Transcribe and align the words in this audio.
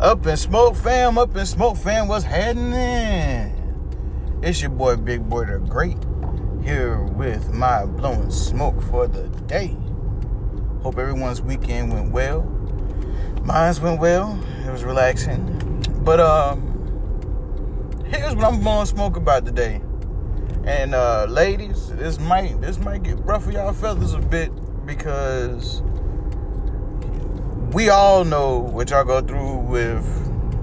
Up 0.00 0.26
in 0.26 0.34
smoke 0.38 0.76
fam, 0.76 1.18
up 1.18 1.36
in 1.36 1.44
smoke 1.44 1.76
fam, 1.76 2.08
what's 2.08 2.24
happening? 2.24 3.52
It's 4.42 4.62
your 4.62 4.70
boy 4.70 4.96
Big 4.96 5.28
Boy 5.28 5.44
the 5.44 5.58
Great 5.58 5.98
here 6.64 7.02
with 7.02 7.52
my 7.52 7.84
blowing 7.84 8.30
smoke 8.30 8.80
for 8.84 9.06
the 9.06 9.28
day. 9.46 9.76
Hope 10.82 10.96
everyone's 10.96 11.42
weekend 11.42 11.92
went 11.92 12.12
well. 12.12 12.44
Mine's 13.44 13.78
went 13.78 14.00
well. 14.00 14.42
It 14.66 14.72
was 14.72 14.84
relaxing. 14.84 15.82
But 16.02 16.18
um 16.18 16.62
here's 18.06 18.34
what 18.34 18.46
I'm 18.46 18.60
blowing 18.60 18.86
smoke 18.86 19.16
about 19.16 19.44
today. 19.44 19.82
And 20.64 20.94
uh 20.94 21.26
ladies, 21.28 21.88
this 21.88 22.18
might 22.18 22.58
this 22.62 22.78
might 22.78 23.02
get 23.02 23.18
rough 23.18 23.44
for 23.44 23.52
y'all 23.52 23.74
fellas 23.74 24.14
a 24.14 24.18
bit 24.18 24.50
because 24.86 25.82
we 27.72 27.88
all 27.88 28.24
know 28.24 28.58
what 28.58 28.90
y'all 28.90 29.04
go 29.04 29.20
through 29.20 29.58
with 29.58 30.04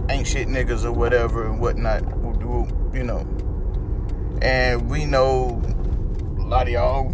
ain't 0.10 0.28
shit 0.28 0.48
niggas 0.48 0.84
or 0.84 0.92
whatever 0.92 1.46
and 1.46 1.60
whatnot. 1.60 2.04
You 2.94 3.04
know. 3.04 3.28
And 4.42 4.90
we 4.90 5.06
know 5.06 5.62
a 6.38 6.42
lot 6.42 6.68
of 6.68 6.74
y'all 6.74 7.12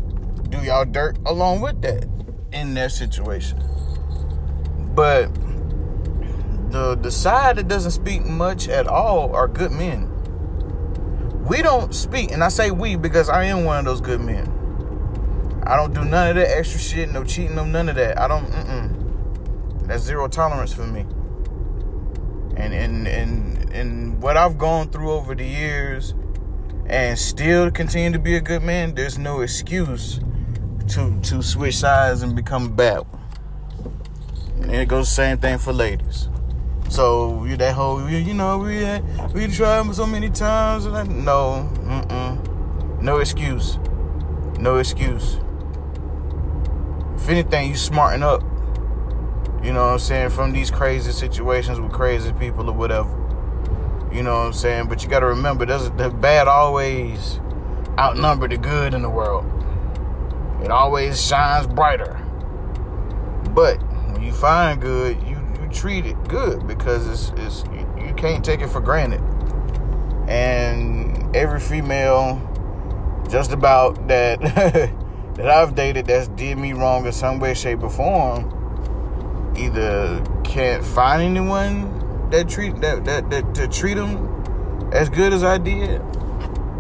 do 0.50 0.58
y'all 0.60 0.86
dirt 0.86 1.18
along 1.26 1.62
with 1.62 1.82
that 1.82 2.08
in 2.52 2.74
their 2.74 2.90
situation. 2.90 3.62
But 4.96 5.34
the 6.72 6.96
the 6.96 7.12
side 7.12 7.58
that 7.58 7.68
doesn't 7.68 7.92
speak 7.92 8.26
much 8.26 8.68
at 8.68 8.88
all 8.88 9.36
are 9.36 9.48
good 9.48 9.72
men. 9.72 10.10
We 11.48 11.62
don't 11.62 11.94
speak, 11.94 12.32
and 12.32 12.44
I 12.44 12.48
say 12.48 12.72
we 12.72 12.96
because 12.96 13.30
I 13.30 13.46
am 13.46 13.66
one 13.66 13.80
of 13.80 13.86
those 13.86 14.02
good 14.02 14.22
men. 14.22 14.50
I 15.66 15.76
don't 15.76 15.94
do 15.94 16.04
none 16.04 16.30
of 16.30 16.36
that 16.36 16.58
extra 16.58 16.80
shit, 16.80 17.12
no 17.12 17.24
cheating, 17.24 17.56
no 17.56 17.64
none 17.64 17.90
of 17.90 17.96
that. 17.96 18.20
I 18.20 18.28
don't. 18.28 18.46
Mm-mm. 18.46 18.93
That's 19.94 20.06
zero 20.06 20.28
tolerance 20.28 20.74
for 20.74 20.88
me. 20.88 21.02
And 22.58 22.74
and 22.74 23.08
and 23.08 23.70
and 23.72 24.24
what 24.24 24.38
I've 24.38 24.58
gone 24.58 24.90
through 24.90 25.12
over 25.12 25.36
the 25.36 25.46
years, 25.46 26.16
and 26.88 27.16
still 27.16 27.70
continue 27.70 28.12
to 28.12 28.18
be 28.18 28.36
a 28.36 28.42
good 28.42 28.64
man. 28.64 28.96
There's 28.96 29.20
no 29.20 29.42
excuse 29.42 30.20
to 30.88 31.20
to 31.22 31.44
switch 31.44 31.78
sides 31.78 32.24
and 32.24 32.36
become 32.36 32.76
bad. 32.76 33.04
And 34.62 34.72
it 34.72 34.88
goes 34.88 35.10
the 35.10 35.14
same 35.14 35.38
thing 35.38 35.60
for 35.60 35.72
ladies. 35.72 36.28
So 36.90 37.46
you 37.46 37.56
that 37.58 37.76
whole 37.76 38.10
you 38.10 38.34
know 38.34 38.58
we 38.58 38.84
we 39.36 39.46
tried 39.46 39.94
so 39.94 40.08
many 40.08 40.32
times 40.32 40.88
and 40.88 40.98
I, 40.98 41.04
no, 41.04 41.70
mm-mm. 41.84 43.00
no 43.00 43.20
excuse, 43.20 43.78
no 44.58 44.78
excuse. 44.78 45.38
If 47.16 47.30
anything, 47.30 47.70
you 47.70 47.76
smarten 47.76 48.24
up. 48.24 48.42
You 49.64 49.72
know 49.72 49.84
what 49.86 49.94
I'm 49.94 50.00
saying? 50.00 50.32
From 50.32 50.52
these 50.52 50.70
crazy 50.70 51.14
situations 51.14 51.80
with 51.80 51.94
crazy 51.94 52.34
people 52.34 52.70
or 52.70 52.74
whatever. 52.74 53.10
You 54.12 54.22
know 54.22 54.38
what 54.38 54.48
I'm 54.48 54.54
saying? 54.54 54.90
But 54.90 55.04
you 55.04 55.10
got 55.10 55.22
to 55.22 55.28
remember, 55.28 55.66
the 55.66 56.10
bad 56.10 56.50
always 56.50 57.40
outnumber 57.98 58.50
the 58.50 58.58
good 58.58 58.94
in 58.94 59.02
the 59.02 59.10
world. 59.10 59.46
It 60.62 60.70
always 60.70 61.26
shines 61.26 61.66
brighter. 61.66 62.20
But 63.52 63.82
when 64.12 64.22
you 64.22 64.34
find 64.34 64.82
good, 64.82 65.18
you 65.24 65.38
you 65.62 65.70
treat 65.70 66.06
it 66.06 66.22
good 66.28 66.68
because 66.68 67.08
it's 67.08 67.32
it's 67.38 67.64
you 67.98 68.14
can't 68.16 68.44
take 68.44 68.60
it 68.60 68.68
for 68.68 68.82
granted. 68.82 69.22
And 70.28 71.34
every 71.34 71.62
female, 71.62 72.42
just 73.30 73.54
about 73.54 74.10
that 74.10 74.42
that 75.36 75.50
I've 75.50 75.74
dated 75.74 76.08
that's 76.08 76.28
did 76.30 76.58
me 76.58 76.74
wrong 76.74 77.06
in 77.06 77.14
some 77.14 77.40
way, 77.40 77.54
shape, 77.54 77.82
or 77.82 77.90
form 77.90 78.63
either 79.58 80.24
can't 80.44 80.84
find 80.84 81.22
anyone 81.22 82.30
that 82.30 82.50
treat 82.50 82.80
that 82.82 83.06
that, 83.06 83.30
that 83.30 83.56
to 83.56 83.68
treat 83.68 83.96
them 83.96 84.30
as 84.92 85.10
good 85.10 85.34
as 85.34 85.44
I 85.44 85.58
did, 85.58 86.02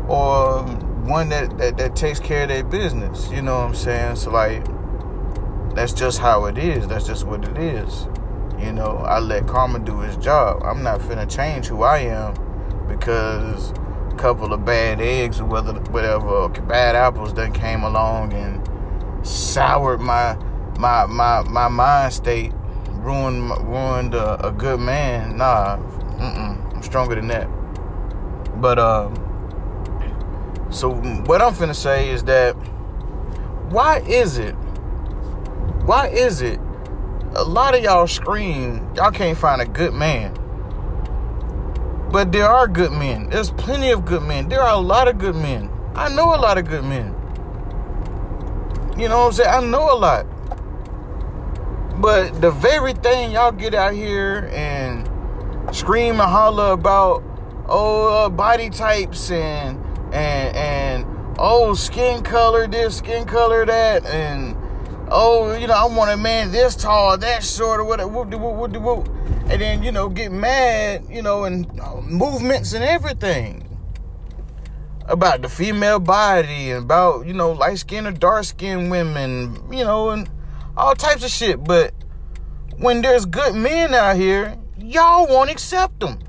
or 0.07 0.63
one 1.05 1.29
that, 1.29 1.57
that 1.57 1.77
that 1.77 1.95
takes 1.95 2.19
care 2.19 2.43
of 2.43 2.49
their 2.49 2.63
business. 2.63 3.29
You 3.31 3.41
know 3.41 3.59
what 3.59 3.67
I'm 3.67 3.75
saying? 3.75 4.15
So 4.17 4.31
like, 4.31 4.63
that's 5.75 5.93
just 5.93 6.19
how 6.19 6.45
it 6.45 6.57
is. 6.57 6.87
That's 6.87 7.05
just 7.05 7.25
what 7.25 7.47
it 7.47 7.57
is. 7.57 8.07
You 8.59 8.71
know, 8.71 8.97
I 9.05 9.19
let 9.19 9.47
karma 9.47 9.79
do 9.79 9.99
his 9.99 10.15
job. 10.17 10.61
I'm 10.63 10.83
not 10.83 11.01
finna 11.01 11.29
change 11.29 11.67
who 11.67 11.83
I 11.83 11.99
am 11.99 12.33
because 12.87 13.71
a 13.71 14.15
couple 14.17 14.53
of 14.53 14.63
bad 14.63 15.01
eggs 15.01 15.39
or 15.39 15.45
whether 15.45 15.73
whatever 15.73 16.47
bad 16.49 16.95
apples 16.95 17.33
then 17.33 17.51
came 17.51 17.83
along 17.83 18.33
and 18.33 19.25
soured 19.25 19.99
my 19.99 20.35
my 20.77 21.05
my 21.05 21.41
my 21.43 21.67
mind 21.67 22.13
state 22.13 22.53
ruined 23.03 23.49
ruined 23.67 24.15
a, 24.15 24.47
a 24.47 24.51
good 24.51 24.79
man. 24.79 25.37
Nah, 25.37 25.77
mm-mm, 25.77 26.75
I'm 26.75 26.81
stronger 26.81 27.15
than 27.15 27.27
that. 27.27 27.47
But 28.61 28.79
um, 28.79 29.13
so 30.71 30.91
what 31.25 31.41
I'm 31.41 31.53
finna 31.53 31.75
say 31.75 32.09
is 32.09 32.23
that 32.23 32.53
why 33.69 33.99
is 33.99 34.37
it? 34.37 34.53
Why 35.85 36.07
is 36.07 36.41
it? 36.41 36.59
A 37.35 37.43
lot 37.43 37.75
of 37.75 37.83
y'all 37.83 38.07
scream 38.07 38.87
y'all 38.95 39.11
can't 39.11 39.37
find 39.37 39.61
a 39.61 39.65
good 39.65 39.93
man. 39.93 40.33
But 42.11 42.31
there 42.31 42.47
are 42.47 42.67
good 42.67 42.91
men. 42.91 43.29
There's 43.29 43.49
plenty 43.49 43.89
of 43.89 44.05
good 44.05 44.21
men. 44.21 44.47
There 44.47 44.61
are 44.61 44.75
a 44.75 44.79
lot 44.79 45.07
of 45.07 45.17
good 45.17 45.35
men. 45.35 45.69
I 45.95 46.09
know 46.13 46.35
a 46.35 46.37
lot 46.37 46.59
of 46.59 46.67
good 46.67 46.83
men. 46.83 47.15
You 48.97 49.09
know 49.09 49.21
what 49.21 49.27
I'm 49.27 49.33
saying? 49.33 49.49
I 49.49 49.59
know 49.61 49.91
a 49.91 49.97
lot. 49.97 50.27
But 52.03 52.41
the 52.41 52.51
very 52.51 52.91
thing 52.91 53.31
y'all 53.31 53.53
get 53.53 53.73
out 53.73 53.93
here 53.93 54.49
and 54.51 55.07
scream 55.73 56.19
and 56.19 56.29
holler 56.29 56.73
about, 56.73 57.23
oh, 57.69 58.25
uh, 58.25 58.29
body 58.29 58.69
types 58.69 59.31
and 59.31 59.81
and 60.13 60.53
and 60.53 61.35
oh, 61.39 61.73
skin 61.75 62.21
color 62.21 62.67
this, 62.67 62.97
skin 62.97 63.23
color 63.25 63.65
that, 63.65 64.05
and 64.05 64.53
oh, 65.11 65.55
you 65.57 65.65
know, 65.65 65.75
I 65.75 65.85
want 65.85 66.11
a 66.11 66.17
man 66.17 66.51
this 66.51 66.75
tall, 66.75 67.17
that 67.17 67.41
short, 67.41 67.79
or 67.79 67.85
whatever, 67.85 68.09
whoop, 68.09 68.33
whoop, 68.33 68.73
whoop, 68.73 68.81
whoop, 68.81 69.07
and 69.49 69.61
then 69.61 69.81
you 69.81 69.93
know 69.93 70.09
get 70.09 70.33
mad, 70.33 71.05
you 71.09 71.21
know, 71.21 71.45
and 71.45 71.79
uh, 71.79 72.01
movements 72.01 72.73
and 72.73 72.83
everything 72.83 73.61
about 75.07 75.41
the 75.41 75.47
female 75.47 75.99
body 75.99 76.71
and 76.71 76.83
about 76.83 77.25
you 77.25 77.33
know 77.33 77.53
light 77.53 77.77
skin 77.77 78.05
or 78.05 78.11
dark 78.11 78.43
skin 78.43 78.89
women, 78.89 79.57
you 79.71 79.85
know, 79.85 80.09
and 80.09 80.29
all 80.75 80.95
types 80.95 81.23
of 81.23 81.29
shit. 81.29 81.63
But 81.63 81.93
when 82.77 83.01
there's 83.01 83.25
good 83.25 83.55
men 83.55 83.93
out 83.93 84.15
here, 84.15 84.57
y'all 84.77 85.27
won't 85.27 85.49
accept 85.49 85.99
them. 85.99 86.19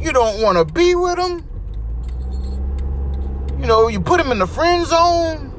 You 0.00 0.12
don't 0.12 0.40
want 0.42 0.58
to 0.58 0.72
be 0.72 0.94
with 0.94 1.16
them. 1.16 1.44
You 3.58 3.66
know, 3.66 3.88
you 3.88 4.00
put 4.00 4.18
them 4.18 4.30
in 4.30 4.38
the 4.38 4.46
friend 4.46 4.86
zone 4.86 5.52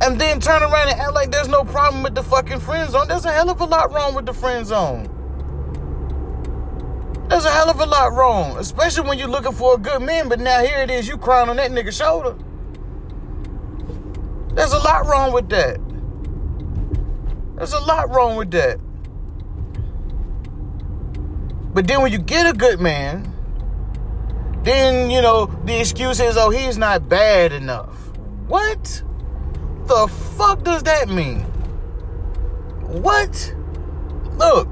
and 0.00 0.20
then 0.20 0.40
turn 0.40 0.62
around 0.62 0.88
and 0.88 1.00
act 1.00 1.12
like 1.12 1.30
there's 1.30 1.48
no 1.48 1.62
problem 1.62 2.02
with 2.02 2.14
the 2.14 2.22
fucking 2.22 2.60
friend 2.60 2.90
zone. 2.90 3.06
There's 3.06 3.24
a 3.24 3.30
hell 3.30 3.50
of 3.50 3.60
a 3.60 3.64
lot 3.64 3.92
wrong 3.92 4.14
with 4.14 4.26
the 4.26 4.32
friend 4.32 4.66
zone. 4.66 5.08
There's 7.28 7.44
a 7.44 7.50
hell 7.50 7.70
of 7.70 7.80
a 7.80 7.86
lot 7.86 8.12
wrong, 8.12 8.58
especially 8.58 9.08
when 9.08 9.18
you're 9.18 9.28
looking 9.28 9.52
for 9.52 9.74
a 9.74 9.78
good 9.78 10.02
man. 10.02 10.28
But 10.28 10.40
now 10.40 10.60
here 10.60 10.78
it 10.78 10.90
is, 10.90 11.06
you 11.06 11.16
crying 11.16 11.48
on 11.48 11.56
that 11.56 11.70
nigga's 11.70 11.96
shoulder. 11.96 12.36
There's 14.54 14.72
a 14.72 14.78
lot 14.78 15.06
wrong 15.06 15.32
with 15.32 15.48
that. 15.50 15.78
There's 17.56 17.72
a 17.72 17.80
lot 17.80 18.10
wrong 18.10 18.36
with 18.36 18.50
that. 18.50 18.78
But 21.72 21.86
then 21.86 22.02
when 22.02 22.12
you 22.12 22.18
get 22.18 22.46
a 22.46 22.52
good 22.56 22.80
man, 22.80 23.32
then, 24.62 25.10
you 25.10 25.22
know, 25.22 25.46
the 25.64 25.80
excuse 25.80 26.20
is, 26.20 26.36
oh, 26.36 26.50
he's 26.50 26.76
not 26.76 27.08
bad 27.08 27.52
enough. 27.52 27.96
What 28.46 29.02
the 29.86 30.06
fuck 30.36 30.62
does 30.62 30.82
that 30.82 31.08
mean? 31.08 31.40
What? 32.82 33.54
Look, 34.36 34.68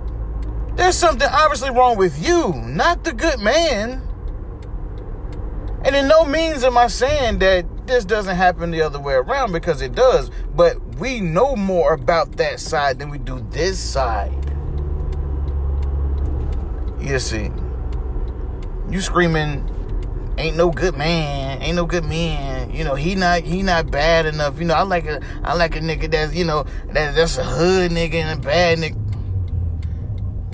there's 0.77 0.97
something 0.97 1.29
obviously 1.31 1.71
wrong 1.71 1.97
with 1.97 2.25
you, 2.25 2.53
not 2.53 3.05
the 3.05 3.13
good 3.13 3.41
man. 3.41 4.03
And 5.85 5.97
in 5.97 6.09
no 6.09 6.25
means 6.25 6.65
am 6.65 6.77
I 6.77 6.89
saying 6.89 7.39
that 7.39 7.65
this 7.91 8.05
doesn't 8.05 8.37
happen 8.37 8.71
the 8.71 8.83
other 8.83 9.01
way 9.01 9.15
around 9.15 9.53
because 9.53 9.83
it 9.83 9.95
does. 9.95 10.31
But 10.55 10.79
we 10.97 11.21
know 11.21 11.57
more 11.57 11.93
about 11.93 12.37
that 12.37 12.61
side 12.61 12.99
than 12.99 13.11
we 13.11 13.19
do 13.19 13.45
this 13.51 13.79
side. 13.79 14.33
You 17.01 17.19
see, 17.19 17.51
you 18.91 19.01
screaming, 19.01 19.69
"Ain't 20.39 20.57
no 20.57 20.71
good 20.71 20.97
man, 20.97 21.61
ain't 21.63 21.77
no 21.77 21.87
good 21.87 22.05
man." 22.05 22.71
You 22.71 22.85
know, 22.85 22.95
he 22.95 23.15
not 23.15 23.43
he 23.43 23.63
not 23.63 23.91
bad 23.91 24.27
enough. 24.27 24.59
You 24.59 24.67
know, 24.67 24.75
I 24.75 24.83
like 24.83 25.07
a 25.07 25.21
I 25.43 25.55
like 25.55 25.77
a 25.77 25.81
nigga 25.81 26.11
that's 26.11 26.35
you 26.35 26.45
know 26.45 26.65
that 26.93 27.15
that's 27.15 27.39
a 27.39 27.45
hood 27.45 27.91
nigga 27.91 28.15
and 28.15 28.39
a 28.39 28.43
bad 28.43 28.79
nigga. 28.79 28.97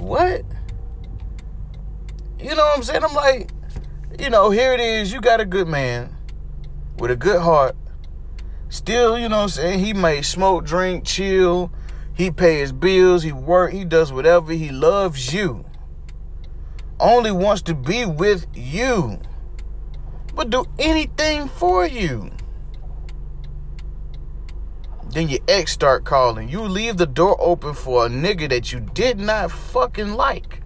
What? 0.01 0.43
You 2.39 2.55
know 2.55 2.65
what 2.65 2.77
I'm 2.77 2.83
saying? 2.83 3.05
I'm 3.05 3.15
like, 3.15 3.51
you 4.21 4.31
know, 4.31 4.51
here 4.51 4.73
it 4.73 4.81
is. 4.81 5.13
You 5.13 5.21
got 5.21 5.41
a 5.41 5.45
good 5.45 5.67
man 5.67 6.16
with 6.99 7.11
a 7.11 7.17
good 7.17 7.41
heart. 7.41 7.77
Still, 8.69 9.19
you 9.19 9.29
know 9.29 9.43
I'm 9.43 9.49
saying? 9.49 9.85
He 9.85 9.93
may 9.93 10.23
smoke, 10.23 10.65
drink, 10.65 11.05
chill. 11.05 11.73
He 12.15 12.31
pays 12.31 12.73
bills, 12.73 13.23
he 13.23 13.33
work, 13.33 13.73
he 13.73 13.85
does 13.85 14.13
whatever, 14.13 14.53
he 14.53 14.71
loves 14.71 15.35
you. 15.35 15.65
Only 16.99 17.31
wants 17.31 17.63
to 17.63 17.75
be 17.75 18.07
with 18.07 18.47
you. 18.55 19.21
But 20.35 20.51
do 20.51 20.65
anything 20.79 21.49
for 21.49 21.87
you. 21.87 22.31
Then 25.11 25.29
your 25.29 25.41
ex 25.47 25.73
start 25.73 26.05
calling. 26.05 26.49
You 26.49 26.63
leave 26.63 26.97
the 26.97 27.07
door 27.07 27.37
open 27.39 27.75
for 27.75 28.07
a 28.07 28.09
nigga 28.09 28.49
that 28.49 28.73
you 28.73 28.81
did 28.81 29.19
not 29.19 29.51
fucking 29.51 30.15
like. 30.15 30.63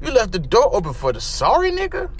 You 0.00 0.12
left 0.12 0.32
the 0.32 0.38
door 0.38 0.74
open 0.74 0.92
for 0.92 1.12
the 1.12 1.20
sorry 1.20 1.72
nigga 1.72 2.10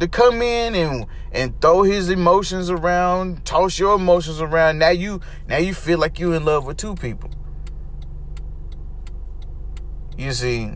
to 0.00 0.08
come 0.08 0.42
in 0.42 0.74
and 0.74 1.06
and 1.32 1.60
throw 1.60 1.82
his 1.82 2.10
emotions 2.10 2.70
around, 2.70 3.44
toss 3.44 3.78
your 3.78 3.96
emotions 3.96 4.40
around. 4.40 4.78
Now 4.78 4.90
you 4.90 5.20
now 5.48 5.58
you 5.58 5.74
feel 5.74 5.98
like 5.98 6.18
you're 6.18 6.34
in 6.34 6.44
love 6.44 6.66
with 6.66 6.76
two 6.76 6.94
people. 6.94 7.30
You 10.16 10.32
see, 10.32 10.70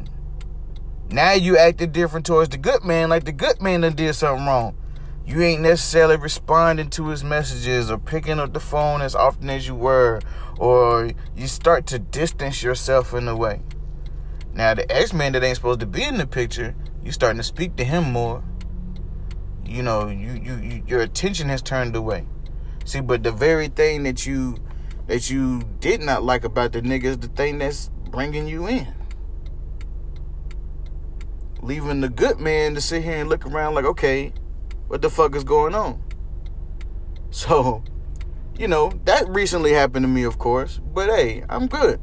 now 1.11 1.33
you 1.33 1.57
acted 1.57 1.93
different 1.93 2.27
towards 2.27 2.51
the 2.51 2.59
good 2.59 2.85
man, 2.85 3.09
like 3.09 3.25
the 3.25 3.33
good 3.33 3.63
man 3.63 3.83
done 3.83 3.95
did 3.95 4.15
something 4.15 4.47
wrong. 4.47 4.77
You 5.25 5.43
ain't 5.43 5.63
necessarily 5.63 6.17
responding 6.17 6.91
to 6.91 7.09
his 7.09 7.23
messages 7.23 7.91
or 7.91 7.99
picking 7.99 8.41
up 8.41 8.53
the 8.53 8.61
phone 8.61 9.03
as 9.03 9.15
often 9.15 9.51
as 9.51 9.69
you 9.69 9.75
were, 9.75 10.21
or 10.59 11.11
you 11.37 11.47
start 11.47 11.87
to 11.89 11.99
distance 11.99 12.63
yourself 12.63 13.15
in 13.15 13.29
a 13.29 13.37
way. 13.37 13.61
Now 14.55 14.75
the 14.75 14.91
ex 14.91 15.13
man 15.13 15.33
that 15.33 15.45
ain't 15.45 15.57
supposed 15.57 15.81
to 15.81 15.87
be 15.87 16.03
in 16.03 16.17
the 16.17 16.27
picture, 16.27 16.75
you 17.05 17.13
starting 17.13 17.37
to 17.37 17.45
speak 17.45 17.77
to 17.77 17.85
him 17.85 18.11
more 18.11 18.43
you 19.69 19.83
know, 19.83 20.09
you, 20.09 20.33
you, 20.33 20.57
you 20.57 20.83
your 20.87 21.01
attention 21.03 21.49
has 21.49 21.63
turned 21.63 21.95
away. 21.95 22.27
See, 22.85 23.01
but 23.01 23.23
the 23.23 23.33
very 23.33 23.69
thing 23.69 24.03
that 24.05 24.27
you 24.27 24.57
that 25.07 25.31
you 25.31 25.63
did 25.81 26.01
not 26.01 26.23
like 26.23 26.45
about 26.45 26.73
the 26.73 26.81
nigga 26.81 27.05
is 27.05 27.19
the 27.19 27.29
thing 27.29 27.59
that's 27.59 27.91
bringing 28.11 28.47
you 28.47 28.67
in. 28.67 28.95
Leaving 31.61 32.01
the 32.01 32.09
good 32.09 32.39
man 32.39 32.75
to 32.75 32.81
sit 32.81 33.03
here 33.03 33.17
and 33.17 33.29
look 33.29 33.47
around 33.47 33.75
like, 33.75 33.85
okay, 33.85 34.33
what 34.87 35.03
the 35.03 35.11
fuck 35.11 35.35
is 35.35 35.45
going 35.45 35.75
on? 35.75 36.03
So, 37.31 37.85
you 38.59 38.69
know, 38.69 38.91
that 39.05 39.29
recently 39.29 39.73
happened 39.73 40.05
to 40.05 40.09
me, 40.09 40.23
of 40.23 40.39
course. 40.39 40.81
But 40.95 41.11
hey, 41.11 41.45
I'm 41.51 41.67
good. 41.67 42.01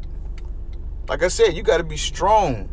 Like 1.09 1.23
I 1.23 1.29
said, 1.29 1.55
you 1.55 1.63
got 1.63 1.77
to 1.77 1.83
be 1.83 1.97
strong 1.97 2.69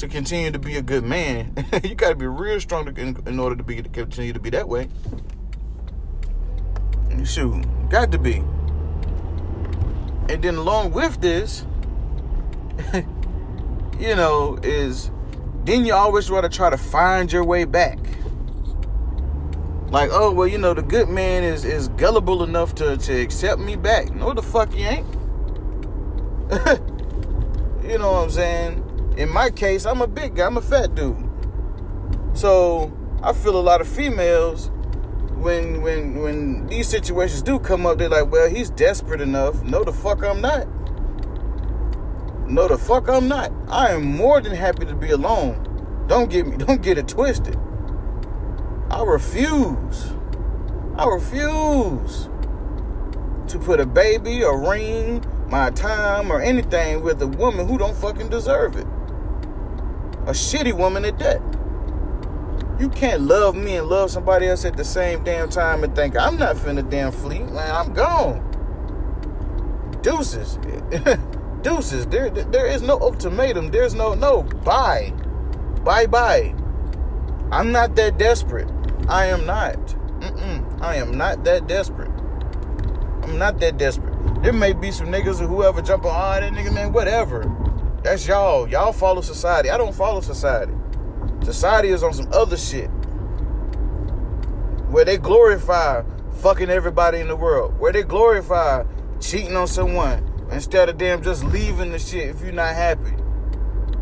to 0.00 0.08
continue 0.08 0.50
to 0.50 0.58
be 0.58 0.76
a 0.76 0.82
good 0.82 1.04
man, 1.04 1.54
you 1.84 1.94
got 1.94 2.10
to 2.10 2.16
be 2.16 2.26
real 2.26 2.58
strong 2.58 2.86
to, 2.86 3.00
in, 3.00 3.16
in, 3.26 3.38
order 3.38 3.54
to 3.54 3.62
be 3.62 3.82
to 3.82 3.88
continue 3.88 4.32
to 4.32 4.40
be 4.40 4.50
that 4.50 4.68
way. 4.68 4.88
You 7.16 7.26
Shoot, 7.26 7.64
got 7.90 8.10
to 8.12 8.18
be. 8.18 8.36
And 10.30 10.42
then 10.42 10.54
along 10.54 10.92
with 10.92 11.20
this, 11.20 11.66
you 12.94 14.16
know, 14.16 14.58
is 14.62 15.10
then 15.64 15.84
you 15.84 15.92
always 15.92 16.30
want 16.30 16.44
to 16.44 16.56
try 16.56 16.70
to 16.70 16.78
find 16.78 17.30
your 17.30 17.44
way 17.44 17.64
back. 17.64 17.98
Like, 19.90 20.08
oh 20.12 20.32
well, 20.32 20.46
you 20.46 20.56
know, 20.56 20.72
the 20.72 20.82
good 20.82 21.08
man 21.08 21.44
is 21.44 21.64
is 21.64 21.88
gullible 21.88 22.42
enough 22.42 22.74
to 22.76 22.96
to 22.96 23.20
accept 23.20 23.60
me 23.60 23.76
back. 23.76 24.14
No, 24.14 24.32
the 24.32 24.42
fuck 24.42 24.72
he 24.72 24.84
ain't. 24.84 25.06
you 27.84 27.98
know 27.98 28.12
what 28.12 28.24
I'm 28.24 28.30
saying? 28.30 28.89
In 29.20 29.28
my 29.28 29.50
case, 29.50 29.84
I'm 29.84 30.00
a 30.00 30.06
big 30.06 30.34
guy, 30.34 30.46
I'm 30.46 30.56
a 30.56 30.62
fat 30.62 30.94
dude. 30.94 31.28
So 32.32 32.90
I 33.22 33.34
feel 33.34 33.54
a 33.54 33.60
lot 33.60 33.82
of 33.82 33.86
females 33.86 34.70
when 35.36 35.82
when 35.82 36.22
when 36.22 36.66
these 36.68 36.88
situations 36.88 37.42
do 37.42 37.58
come 37.58 37.84
up, 37.84 37.98
they're 37.98 38.08
like, 38.08 38.32
well, 38.32 38.48
he's 38.48 38.70
desperate 38.70 39.20
enough. 39.20 39.62
No 39.62 39.84
the 39.84 39.92
fuck 39.92 40.24
I'm 40.24 40.40
not. 40.40 40.66
No 42.48 42.66
the 42.66 42.78
fuck 42.78 43.10
I'm 43.10 43.28
not. 43.28 43.52
I 43.68 43.90
am 43.90 44.04
more 44.04 44.40
than 44.40 44.52
happy 44.52 44.86
to 44.86 44.94
be 44.94 45.10
alone. 45.10 46.06
Don't 46.08 46.30
get 46.30 46.46
me, 46.46 46.56
don't 46.64 46.80
get 46.80 46.96
it 46.96 47.06
twisted. 47.06 47.58
I 48.90 49.02
refuse. 49.04 50.14
I 50.96 51.04
refuse 51.04 52.30
to 53.48 53.58
put 53.58 53.80
a 53.80 53.86
baby, 53.86 54.42
a 54.42 54.52
ring, 54.52 55.22
my 55.48 55.68
time, 55.70 56.32
or 56.32 56.40
anything 56.40 57.02
with 57.02 57.20
a 57.20 57.26
woman 57.26 57.68
who 57.68 57.76
don't 57.76 57.96
fucking 57.96 58.30
deserve 58.30 58.76
it. 58.76 58.86
A 60.30 60.32
shitty 60.32 60.72
woman 60.72 61.04
at 61.04 61.18
that. 61.18 61.42
You 62.78 62.88
can't 62.88 63.22
love 63.22 63.56
me 63.56 63.74
and 63.78 63.88
love 63.88 64.12
somebody 64.12 64.46
else 64.46 64.64
at 64.64 64.76
the 64.76 64.84
same 64.84 65.24
damn 65.24 65.48
time 65.48 65.82
and 65.82 65.92
think 65.96 66.16
I'm 66.16 66.36
not 66.36 66.54
finna 66.54 66.88
damn 66.88 67.10
flee. 67.10 67.40
Man, 67.40 67.74
I'm 67.74 67.92
gone. 67.92 68.38
Deuces. 70.02 70.56
Deuces. 71.62 72.06
There, 72.06 72.30
there 72.30 72.68
is 72.68 72.80
no 72.80 72.96
ultimatum. 73.00 73.72
There's 73.72 73.96
no 73.96 74.14
no 74.14 74.44
bye. 74.44 75.12
Bye 75.82 76.06
bye. 76.06 76.54
I'm 77.50 77.72
not 77.72 77.96
that 77.96 78.16
desperate. 78.16 78.70
I 79.08 79.26
am 79.26 79.44
not. 79.44 79.78
Mm-mm. 80.20 80.80
I 80.80 80.94
am 80.94 81.18
not 81.18 81.42
that 81.42 81.66
desperate. 81.66 82.12
I'm 83.24 83.36
not 83.36 83.58
that 83.58 83.78
desperate. 83.78 84.14
There 84.44 84.52
may 84.52 84.74
be 84.74 84.92
some 84.92 85.08
niggas 85.08 85.40
or 85.40 85.48
whoever 85.48 85.82
jump 85.82 86.04
on, 86.04 86.12
oh, 86.14 86.40
that 86.40 86.52
nigga, 86.52 86.72
man, 86.72 86.92
whatever. 86.92 87.40
That's 88.02 88.26
y'all. 88.26 88.68
Y'all 88.68 88.92
follow 88.92 89.20
society. 89.20 89.70
I 89.70 89.76
don't 89.76 89.94
follow 89.94 90.20
society. 90.20 90.72
Society 91.44 91.88
is 91.88 92.02
on 92.02 92.14
some 92.14 92.28
other 92.32 92.56
shit. 92.56 92.88
Where 94.88 95.04
they 95.04 95.18
glorify 95.18 96.02
fucking 96.38 96.70
everybody 96.70 97.18
in 97.18 97.28
the 97.28 97.36
world. 97.36 97.78
Where 97.78 97.92
they 97.92 98.02
glorify 98.02 98.84
cheating 99.20 99.56
on 99.56 99.66
someone 99.66 100.26
instead 100.50 100.88
of 100.88 100.98
them 100.98 101.22
just 101.22 101.44
leaving 101.44 101.92
the 101.92 101.98
shit 101.98 102.28
if 102.28 102.40
you're 102.40 102.52
not 102.52 102.74
happy. 102.74 103.12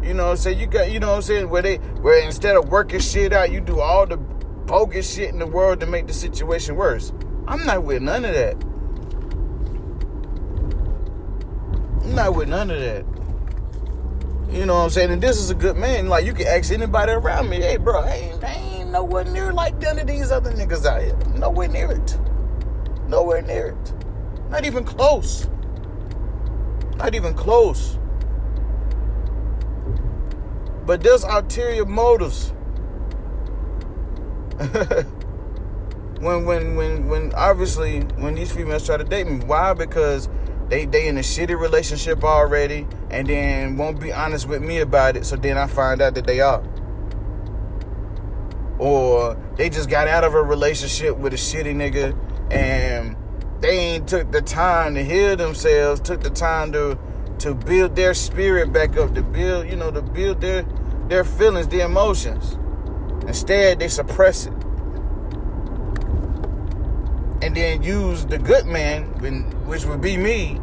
You 0.03 0.15
know 0.15 0.25
what 0.25 0.31
I'm 0.31 0.37
saying? 0.37 0.61
You 0.61 0.67
got 0.67 0.91
you 0.93 1.01
know 1.01 1.09
what 1.09 1.17
I'm 1.17 1.23
saying? 1.23 1.51
Where 1.51 1.63
they 1.63 1.77
where 1.77 2.25
instead 2.25 2.57
of 2.57 2.69
working 2.69 3.01
shit 3.01 3.33
out, 3.33 3.51
you 3.51 3.61
do 3.61 3.81
all 3.81 4.07
the 4.07 4.17
bogus 4.17 5.13
shit 5.13 5.31
in 5.31 5.39
the 5.39 5.47
world 5.47 5.81
to 5.81 5.87
make 5.87 6.07
the 6.07 6.13
situation 6.13 6.77
worse. 6.77 7.13
I'm 7.49 7.67
not 7.67 7.83
with 7.83 8.01
none 8.01 8.25
of 8.25 8.33
that. 8.33 8.55
I'm 12.05 12.15
not 12.15 12.35
with 12.35 12.49
none 12.49 12.71
of 12.71 12.81
that. 12.81 13.18
You 14.51 14.65
know 14.65 14.77
what 14.77 14.85
I'm 14.85 14.91
saying? 14.91 15.11
And 15.11 15.23
this 15.23 15.37
is 15.37 15.51
a 15.51 15.55
good 15.55 15.77
man. 15.77 16.09
Like 16.09 16.25
you 16.25 16.33
can 16.33 16.47
ask 16.47 16.73
anybody 16.73 17.13
around 17.13 17.51
me, 17.51 17.57
hey 17.57 17.77
bro, 17.77 18.01
I 18.01 18.13
ain't, 18.13 18.43
I 18.43 18.53
ain't 18.55 18.91
nowhere 18.91 19.25
near 19.25 19.53
like 19.53 19.79
none 19.81 19.99
of 19.99 20.07
these 20.07 20.31
other 20.31 20.53
niggas 20.53 20.87
out 20.87 21.03
here. 21.03 21.17
Nowhere 21.39 21.69
near 21.69 21.93
it. 21.93 22.19
Nowhere 23.09 23.43
near 23.43 23.69
it. 23.69 23.93
Not 24.49 24.65
even 24.65 24.85
close. 24.85 25.49
Not 26.97 27.15
even 27.15 27.35
close. 27.35 27.99
But 30.87 31.03
there's 31.03 31.25
ulterior 31.25 31.85
motives. 31.85 32.55
when 36.21 36.47
when 36.47 36.75
when 36.75 37.07
when 37.07 37.35
obviously 37.35 38.01
when 38.17 38.35
these 38.35 38.51
females 38.51 38.87
try 38.87 38.97
to 38.97 39.05
date 39.05 39.27
me, 39.27 39.45
why? 39.45 39.75
Because 39.75 40.31
they 40.69 40.85
they 40.85 41.09
in 41.09 41.17
a 41.17 41.23
shitty 41.23 41.59
relationship 41.59 42.23
already 42.25 42.87
and 43.11 43.27
then 43.29 43.77
won't 43.77 44.01
be 44.01 44.13
honest 44.13 44.49
with 44.49 44.63
me 44.63 44.79
about 44.79 45.17
it 45.17 45.25
so 45.25 45.37
then 45.37 45.57
I 45.57 45.67
find 45.67 46.01
out 46.03 46.15
that 46.15 46.27
they 46.27 46.41
are. 46.41 46.63
Or 48.79 49.37
they 49.57 49.71
just 49.71 49.91
got 49.91 50.07
out 50.07 50.25
of 50.25 50.35
a 50.35 50.43
relationship 50.43 51.17
with 51.17 51.33
a 51.33 51.37
shitty 51.37 51.75
nigga 51.75 52.17
and 52.53 53.17
they 53.61 53.77
ain't 53.77 54.09
took 54.09 54.31
the 54.31 54.41
time 54.41 54.95
to 54.95 55.05
heal 55.05 55.37
themselves, 55.37 56.01
took 56.01 56.21
the 56.21 56.31
time 56.31 56.73
to 56.73 56.99
to 57.41 57.55
build 57.55 57.95
their 57.95 58.15
spirit 58.15 58.73
back 58.73 58.97
up, 58.97 59.15
to 59.15 59.23
build, 59.23 59.69
you 59.69 59.77
know, 59.77 59.91
to 59.91 60.03
build 60.03 60.41
their 60.41 60.65
their 61.09 61.25
feelings, 61.25 61.69
their 61.69 61.87
emotions. 61.87 62.59
Instead, 63.27 63.79
they 63.79 63.89
suppress 63.89 64.47
it. 64.47 64.53
And 67.49 67.57
then 67.57 67.83
use 67.83 68.27
the 68.27 68.37
good 68.37 68.67
man, 68.67 69.05
which 69.65 69.87
would 69.87 70.03
be 70.03 70.19
me, 70.19 70.61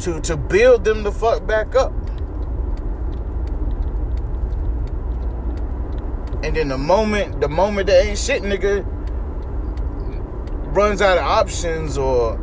to 0.00 0.18
to 0.22 0.34
build 0.34 0.82
them 0.82 1.02
the 1.02 1.12
fuck 1.12 1.46
back 1.46 1.76
up. 1.76 1.92
And 6.42 6.56
then 6.56 6.68
the 6.68 6.78
moment 6.78 7.42
the 7.42 7.50
moment 7.50 7.88
that 7.88 8.02
ain't 8.02 8.16
shit 8.18 8.42
nigga 8.42 8.82
runs 10.74 11.02
out 11.02 11.18
of 11.18 11.24
options 11.24 11.98
or 11.98 12.36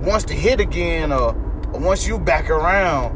wants 0.00 0.24
to 0.24 0.34
hit 0.34 0.58
again 0.58 1.12
or, 1.12 1.34
or 1.74 1.80
wants 1.80 2.08
you 2.08 2.18
back 2.18 2.48
around, 2.48 3.14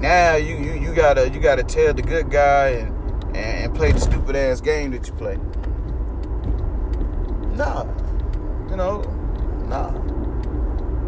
now 0.00 0.34
you, 0.34 0.56
you 0.56 0.72
you 0.72 0.92
gotta 0.92 1.30
you 1.30 1.38
gotta 1.38 1.62
tell 1.62 1.94
the 1.94 2.02
good 2.02 2.32
guy 2.32 2.70
and 2.70 3.36
and 3.36 3.72
play 3.76 3.92
the 3.92 4.00
stupid 4.00 4.34
ass 4.34 4.60
game 4.60 4.90
that 4.90 5.06
you 5.06 5.12
play. 5.12 5.38
Nah, 7.60 7.84
you 8.70 8.76
know, 8.76 9.02
nah. 9.68 9.90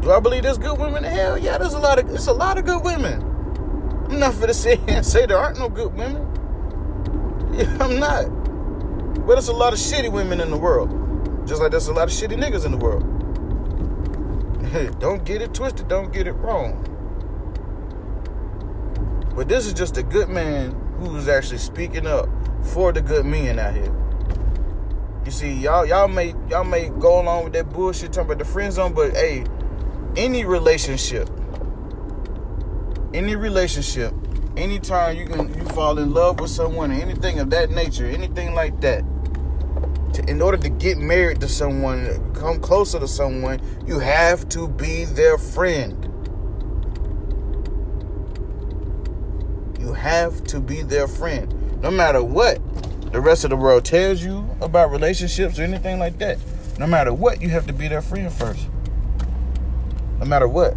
Do 0.03 0.13
I 0.13 0.21
believe 0.21 0.43
there's 0.43 0.59
good 0.59 0.79
women? 0.79 1.03
In 1.03 1.11
hell 1.11 1.39
yeah, 1.39 1.57
there's 1.57 1.73
a 1.73 1.79
lot 1.79 1.99
of 1.99 2.11
it's 2.11 2.27
a 2.27 2.33
lot 2.35 2.59
of 2.59 2.67
good 2.67 2.85
women. 2.85 3.23
I'm 4.11 4.19
not 4.19 4.35
for 4.35 4.47
to 4.47 4.53
sit 4.65 4.79
here 4.81 4.97
and 4.99 5.07
say 5.07 5.25
there 5.25 5.39
aren't 5.39 5.59
no 5.59 5.71
good 5.71 5.95
women. 5.95 6.21
Yeah, 7.55 7.75
I'm 7.81 7.99
not. 7.99 8.27
But 9.27 9.37
there's 9.37 9.49
a 9.49 9.55
lot 9.55 9.73
of 9.73 9.79
shitty 9.79 10.13
women 10.13 10.43
in 10.43 10.51
the 10.51 10.59
world. 10.59 10.91
Just 11.47 11.63
like 11.63 11.71
there's 11.71 11.89
a 11.89 11.93
lot 11.95 12.09
of 12.09 12.11
shitty 12.11 12.37
niggas 12.37 12.67
in 12.67 12.73
the 12.73 12.77
world. 12.77 13.01
don't 15.01 15.25
get 15.25 15.41
it 15.41 15.55
twisted, 15.55 15.89
don't 15.89 16.13
get 16.13 16.27
it 16.27 16.33
wrong. 16.33 16.77
But 19.35 19.49
this 19.49 19.65
is 19.65 19.73
just 19.73 19.97
a 19.97 20.03
good 20.03 20.29
man 20.29 20.73
who's 20.99 21.29
actually 21.29 21.61
speaking 21.61 22.07
up 22.07 22.29
for 22.63 22.93
the 22.93 23.01
good 23.01 23.25
men 23.25 23.59
out 23.59 23.73
here. 23.73 24.02
You 25.25 25.31
see, 25.31 25.53
y'all 25.53 25.87
y'all 25.87 26.09
may 26.09 26.35
y'all 26.51 26.65
may 26.65 26.89
go 26.89 27.21
along 27.21 27.45
with 27.45 27.53
that 27.53 27.71
bullshit 27.71 28.13
talking 28.13 28.33
about 28.33 28.39
the 28.39 28.45
friend 28.45 28.73
zone, 28.73 28.93
but 28.93 29.15
hey, 29.15 29.45
any 30.17 30.45
relationship, 30.45 31.31
any 33.15 33.37
relationship, 33.37 34.13
anytime 34.57 35.17
you 35.17 35.27
can 35.27 35.55
you 35.57 35.65
fall 35.67 35.99
in 36.01 36.13
love 36.13 36.41
with 36.41 36.51
someone, 36.51 36.91
anything 36.91 37.39
of 37.39 37.51
that 37.51 37.71
nature, 37.71 38.05
anything 38.07 38.55
like 38.55 38.81
that, 38.81 39.05
to, 40.15 40.25
in 40.29 40.43
order 40.43 40.57
to 40.59 40.69
get 40.69 40.99
married 40.99 41.41
to 41.41 41.49
someone, 41.49 42.35
come 42.35 42.61
closer 42.61 42.99
to 42.99 43.07
someone, 43.07 43.61
you 43.87 44.01
have 44.01 44.49
to 44.49 44.67
be 44.67 45.05
their 45.05 45.39
friend. 45.39 46.09
You 49.79 49.93
have 49.93 50.43
to 50.45 50.61
be 50.61 50.83
their 50.83 51.07
friend. 51.07 51.81
No 51.81 51.93
matter 51.93 52.25
what 52.25 52.61
the 53.13 53.21
rest 53.21 53.45
of 53.45 53.51
the 53.51 53.57
world 53.57 53.85
tells 53.85 54.23
you 54.25 54.49
about 54.61 54.91
relationships 54.91 55.59
or 55.59 55.63
anything 55.63 55.99
like 55.99 56.19
that, 56.19 56.39
no 56.79 56.87
matter 56.87 57.13
what, 57.13 57.43
you 57.43 57.51
have 57.51 57.67
to 57.67 57.73
be 57.73 57.87
their 57.87 58.03
friend 58.03 58.33
first. 58.33 58.67
No 60.19 60.25
matter 60.25 60.49
what. 60.49 60.75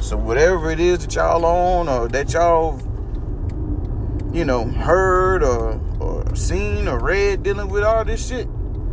So 0.00 0.16
whatever 0.16 0.70
it 0.70 0.78
is 0.78 1.00
that 1.00 1.14
y'all 1.16 1.44
on 1.44 1.88
or 1.88 2.06
that 2.08 2.32
y'all 2.32 2.80
you 4.32 4.44
know 4.44 4.64
heard 4.64 5.42
or 5.42 5.80
or 5.98 6.36
seen 6.36 6.86
or 6.86 7.00
read 7.00 7.42
dealing 7.42 7.68
with 7.68 7.82
all 7.82 8.04
this 8.04 8.28
shit. 8.28 8.46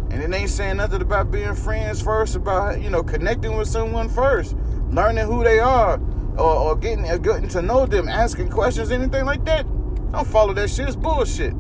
And 0.10 0.22
it 0.22 0.34
ain't 0.34 0.50
saying 0.50 0.78
nothing 0.78 1.02
about 1.02 1.32
being 1.32 1.54
friends 1.54 2.02
first, 2.02 2.36
about 2.36 2.82
you 2.82 2.90
know 2.90 3.04
connecting 3.04 3.56
with 3.56 3.68
someone 3.68 4.10
first, 4.10 4.56
learning 4.90 5.26
who 5.28 5.44
they 5.44 5.60
are, 5.60 6.00
or, 6.38 6.56
or 6.56 6.76
getting 6.76 7.08
or 7.10 7.20
getting 7.20 7.50
to 7.50 7.62
know 7.62 7.86
them, 7.86 8.08
asking 8.08 8.50
questions, 8.50 8.90
anything 8.90 9.26
like 9.26 9.46
that. 9.46 9.68
Don't 10.14 10.28
follow 10.28 10.54
that 10.54 10.70
shit. 10.70 10.88
It's 10.88 10.96
bullshit. 10.96 11.56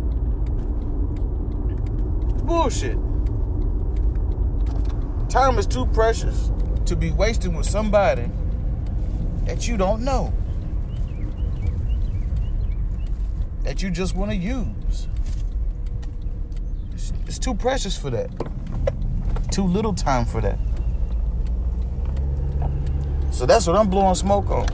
Bullshit. 2.45 2.97
Time 5.27 5.57
is 5.57 5.65
too 5.65 5.87
precious 5.87 6.51
to 6.85 6.95
be 6.95 7.09
wasting 7.09 7.55
with 7.55 7.65
somebody 7.65 8.29
that 9.45 9.67
you 9.67 9.75
don't 9.75 10.03
know. 10.03 10.31
That 13.63 13.81
you 13.81 13.89
just 13.89 14.15
want 14.15 14.29
to 14.29 14.37
use. 14.37 15.07
It's, 16.91 17.11
it's 17.25 17.39
too 17.39 17.55
precious 17.55 17.97
for 17.97 18.11
that. 18.11 18.29
Too 19.51 19.63
little 19.63 19.95
time 19.95 20.25
for 20.25 20.41
that. 20.41 20.59
So 23.31 23.47
that's 23.47 23.65
what 23.65 23.75
I'm 23.77 23.89
blowing 23.89 24.13
smoke 24.13 24.51
on. 24.51 24.67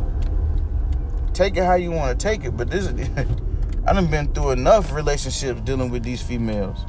Take 1.31 1.55
it 1.55 1.63
how 1.63 1.75
you 1.75 1.91
want 1.91 2.19
to 2.19 2.21
take 2.21 2.43
it, 2.43 2.57
but 2.57 2.69
this 2.69 2.85
is 2.85 3.09
I 3.89 3.93
done 3.93 4.05
been 4.05 4.31
through 4.35 4.51
enough 4.51 4.93
relationships 4.93 5.61
dealing 5.61 5.89
with 5.89 6.03
these 6.03 6.21
females 6.21 6.85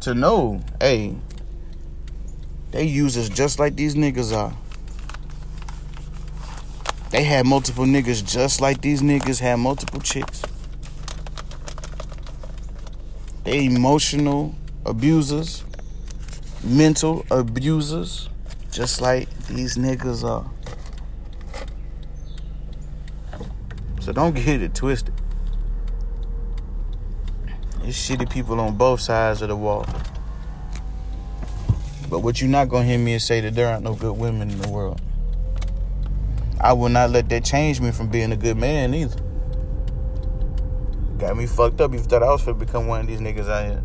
to 0.00 0.12
know, 0.12 0.60
hey, 0.80 1.14
they 2.72 2.82
use 2.82 3.16
us 3.16 3.28
just 3.28 3.60
like 3.60 3.76
these 3.76 3.94
niggas 3.94 4.36
are. 4.36 4.52
They 7.10 7.22
had 7.22 7.46
multiple 7.46 7.84
niggas 7.84 8.26
just 8.26 8.60
like 8.60 8.80
these 8.80 9.02
niggas 9.02 9.38
had 9.38 9.60
multiple 9.60 10.00
chicks. 10.00 10.42
They 13.44 13.66
emotional 13.66 14.56
abusers, 14.84 15.62
mental 16.64 17.24
abusers, 17.30 18.28
just 18.72 19.00
like 19.00 19.28
these 19.46 19.76
niggas 19.76 20.24
are. 20.28 20.50
So 24.00 24.10
don't 24.10 24.34
get 24.34 24.60
it 24.60 24.74
twisted. 24.74 25.13
There's 27.84 27.96
shitty 27.96 28.30
people 28.32 28.58
on 28.60 28.78
both 28.78 29.00
sides 29.00 29.42
of 29.42 29.48
the 29.48 29.56
wall. 29.56 29.84
But 32.08 32.20
what 32.20 32.40
you're 32.40 32.48
not 32.48 32.70
gonna 32.70 32.86
hear 32.86 32.98
me 32.98 33.12
is 33.12 33.24
say 33.24 33.42
that 33.42 33.54
there 33.54 33.68
aren't 33.68 33.84
no 33.84 33.94
good 33.94 34.16
women 34.16 34.50
in 34.50 34.58
the 34.58 34.70
world. 34.70 35.02
I 36.58 36.72
will 36.72 36.88
not 36.88 37.10
let 37.10 37.28
that 37.28 37.44
change 37.44 37.82
me 37.82 37.90
from 37.90 38.08
being 38.08 38.32
a 38.32 38.36
good 38.36 38.56
man 38.56 38.94
either. 38.94 39.20
Got 41.18 41.36
me 41.36 41.46
fucked 41.46 41.82
up. 41.82 41.92
You 41.92 41.98
thought 41.98 42.22
I 42.22 42.30
was 42.30 42.42
gonna 42.42 42.56
become 42.56 42.86
one 42.86 43.02
of 43.02 43.06
these 43.06 43.20
niggas 43.20 43.50
out 43.50 43.66
here. 43.66 43.84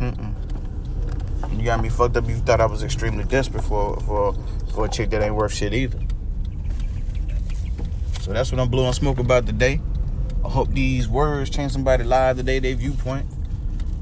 Mm-mm. 0.00 1.58
You 1.58 1.64
got 1.66 1.82
me 1.82 1.90
fucked 1.90 2.16
up. 2.16 2.26
You 2.26 2.36
thought 2.36 2.62
I 2.62 2.66
was 2.66 2.82
extremely 2.82 3.24
desperate 3.24 3.62
for 3.62 4.00
for 4.00 4.34
for 4.72 4.86
a 4.86 4.88
chick 4.88 5.10
that 5.10 5.20
ain't 5.22 5.34
worth 5.34 5.52
shit 5.52 5.74
either. 5.74 6.00
So 8.22 8.32
that's 8.32 8.50
what 8.50 8.58
I'm 8.58 8.70
blowing 8.70 8.94
smoke 8.94 9.18
about 9.18 9.44
today. 9.44 9.82
I 10.46 10.48
hope 10.48 10.70
these 10.70 11.08
words 11.08 11.50
change 11.50 11.72
somebody's 11.72 12.06
life 12.06 12.36
today, 12.36 12.60
their 12.60 12.76
viewpoint, 12.76 13.26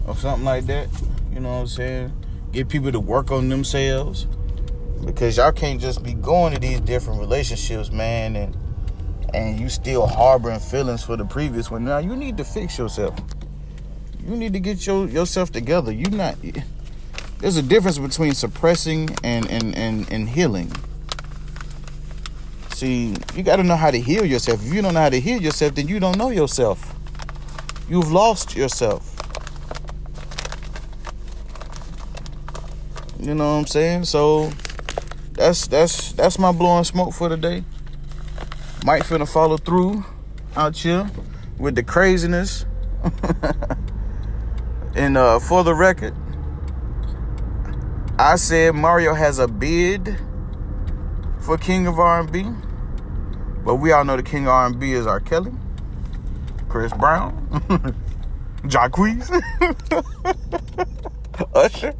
or 0.06 0.14
something 0.14 0.44
like 0.44 0.66
that. 0.66 0.88
You 1.32 1.40
know 1.40 1.48
what 1.48 1.60
I'm 1.60 1.66
saying? 1.68 2.12
Get 2.52 2.68
people 2.68 2.92
to 2.92 3.00
work 3.00 3.30
on 3.30 3.48
themselves 3.48 4.26
because 5.06 5.38
y'all 5.38 5.52
can't 5.52 5.80
just 5.80 6.02
be 6.02 6.12
going 6.12 6.52
to 6.52 6.60
these 6.60 6.80
different 6.80 7.18
relationships, 7.18 7.90
man, 7.90 8.36
and 8.36 8.56
and 9.32 9.58
you 9.58 9.70
still 9.70 10.06
harboring 10.06 10.60
feelings 10.60 11.02
for 11.02 11.16
the 11.16 11.24
previous 11.24 11.70
one. 11.70 11.86
Now 11.86 11.98
you 11.98 12.14
need 12.14 12.36
to 12.36 12.44
fix 12.44 12.76
yourself. 12.76 13.18
You 14.22 14.36
need 14.36 14.52
to 14.52 14.60
get 14.60 14.86
your 14.86 15.08
yourself 15.08 15.50
together. 15.50 15.92
You 15.92 16.10
not. 16.10 16.36
There's 17.38 17.56
a 17.56 17.62
difference 17.62 17.96
between 17.98 18.34
suppressing 18.34 19.08
and 19.24 19.50
and 19.50 19.74
and, 19.74 20.12
and 20.12 20.28
healing. 20.28 20.70
See, 22.84 23.14
you 23.34 23.42
got 23.42 23.56
to 23.56 23.62
know 23.62 23.76
how 23.76 23.90
to 23.90 23.98
heal 23.98 24.26
yourself. 24.26 24.62
If 24.62 24.74
you 24.74 24.82
don't 24.82 24.92
know 24.92 25.00
how 25.00 25.08
to 25.08 25.18
heal 25.18 25.40
yourself, 25.40 25.74
then 25.74 25.88
you 25.88 25.98
don't 25.98 26.18
know 26.18 26.28
yourself. 26.28 26.94
You've 27.88 28.12
lost 28.12 28.54
yourself. 28.54 29.16
You 33.18 33.34
know 33.34 33.54
what 33.54 33.60
I'm 33.60 33.66
saying? 33.66 34.04
So 34.04 34.52
that's 35.32 35.66
that's 35.66 36.12
that's 36.12 36.38
my 36.38 36.52
blowing 36.52 36.84
smoke 36.84 37.14
for 37.14 37.30
today. 37.30 37.64
Mike 38.84 39.04
finna 39.04 39.26
follow 39.26 39.56
through 39.56 40.04
out 40.54 40.76
here 40.76 41.10
with 41.56 41.76
the 41.76 41.82
craziness. 41.82 42.66
and 44.94 45.16
uh, 45.16 45.38
for 45.38 45.64
the 45.64 45.74
record, 45.74 46.14
I 48.18 48.36
said 48.36 48.74
Mario 48.74 49.14
has 49.14 49.38
a 49.38 49.48
bid 49.48 50.18
for 51.40 51.56
King 51.56 51.86
of 51.86 51.98
R&B, 51.98 52.44
but 53.64 53.76
we 53.76 53.92
all 53.92 54.04
know 54.04 54.16
the 54.16 54.22
King 54.22 54.44
of 54.44 54.50
R&B 54.50 54.92
is 54.92 55.06
R. 55.06 55.20
Kelly, 55.20 55.52
Chris 56.68 56.92
Brown, 56.92 57.34
Jacquees, 58.66 59.30
Usher. 61.54 61.94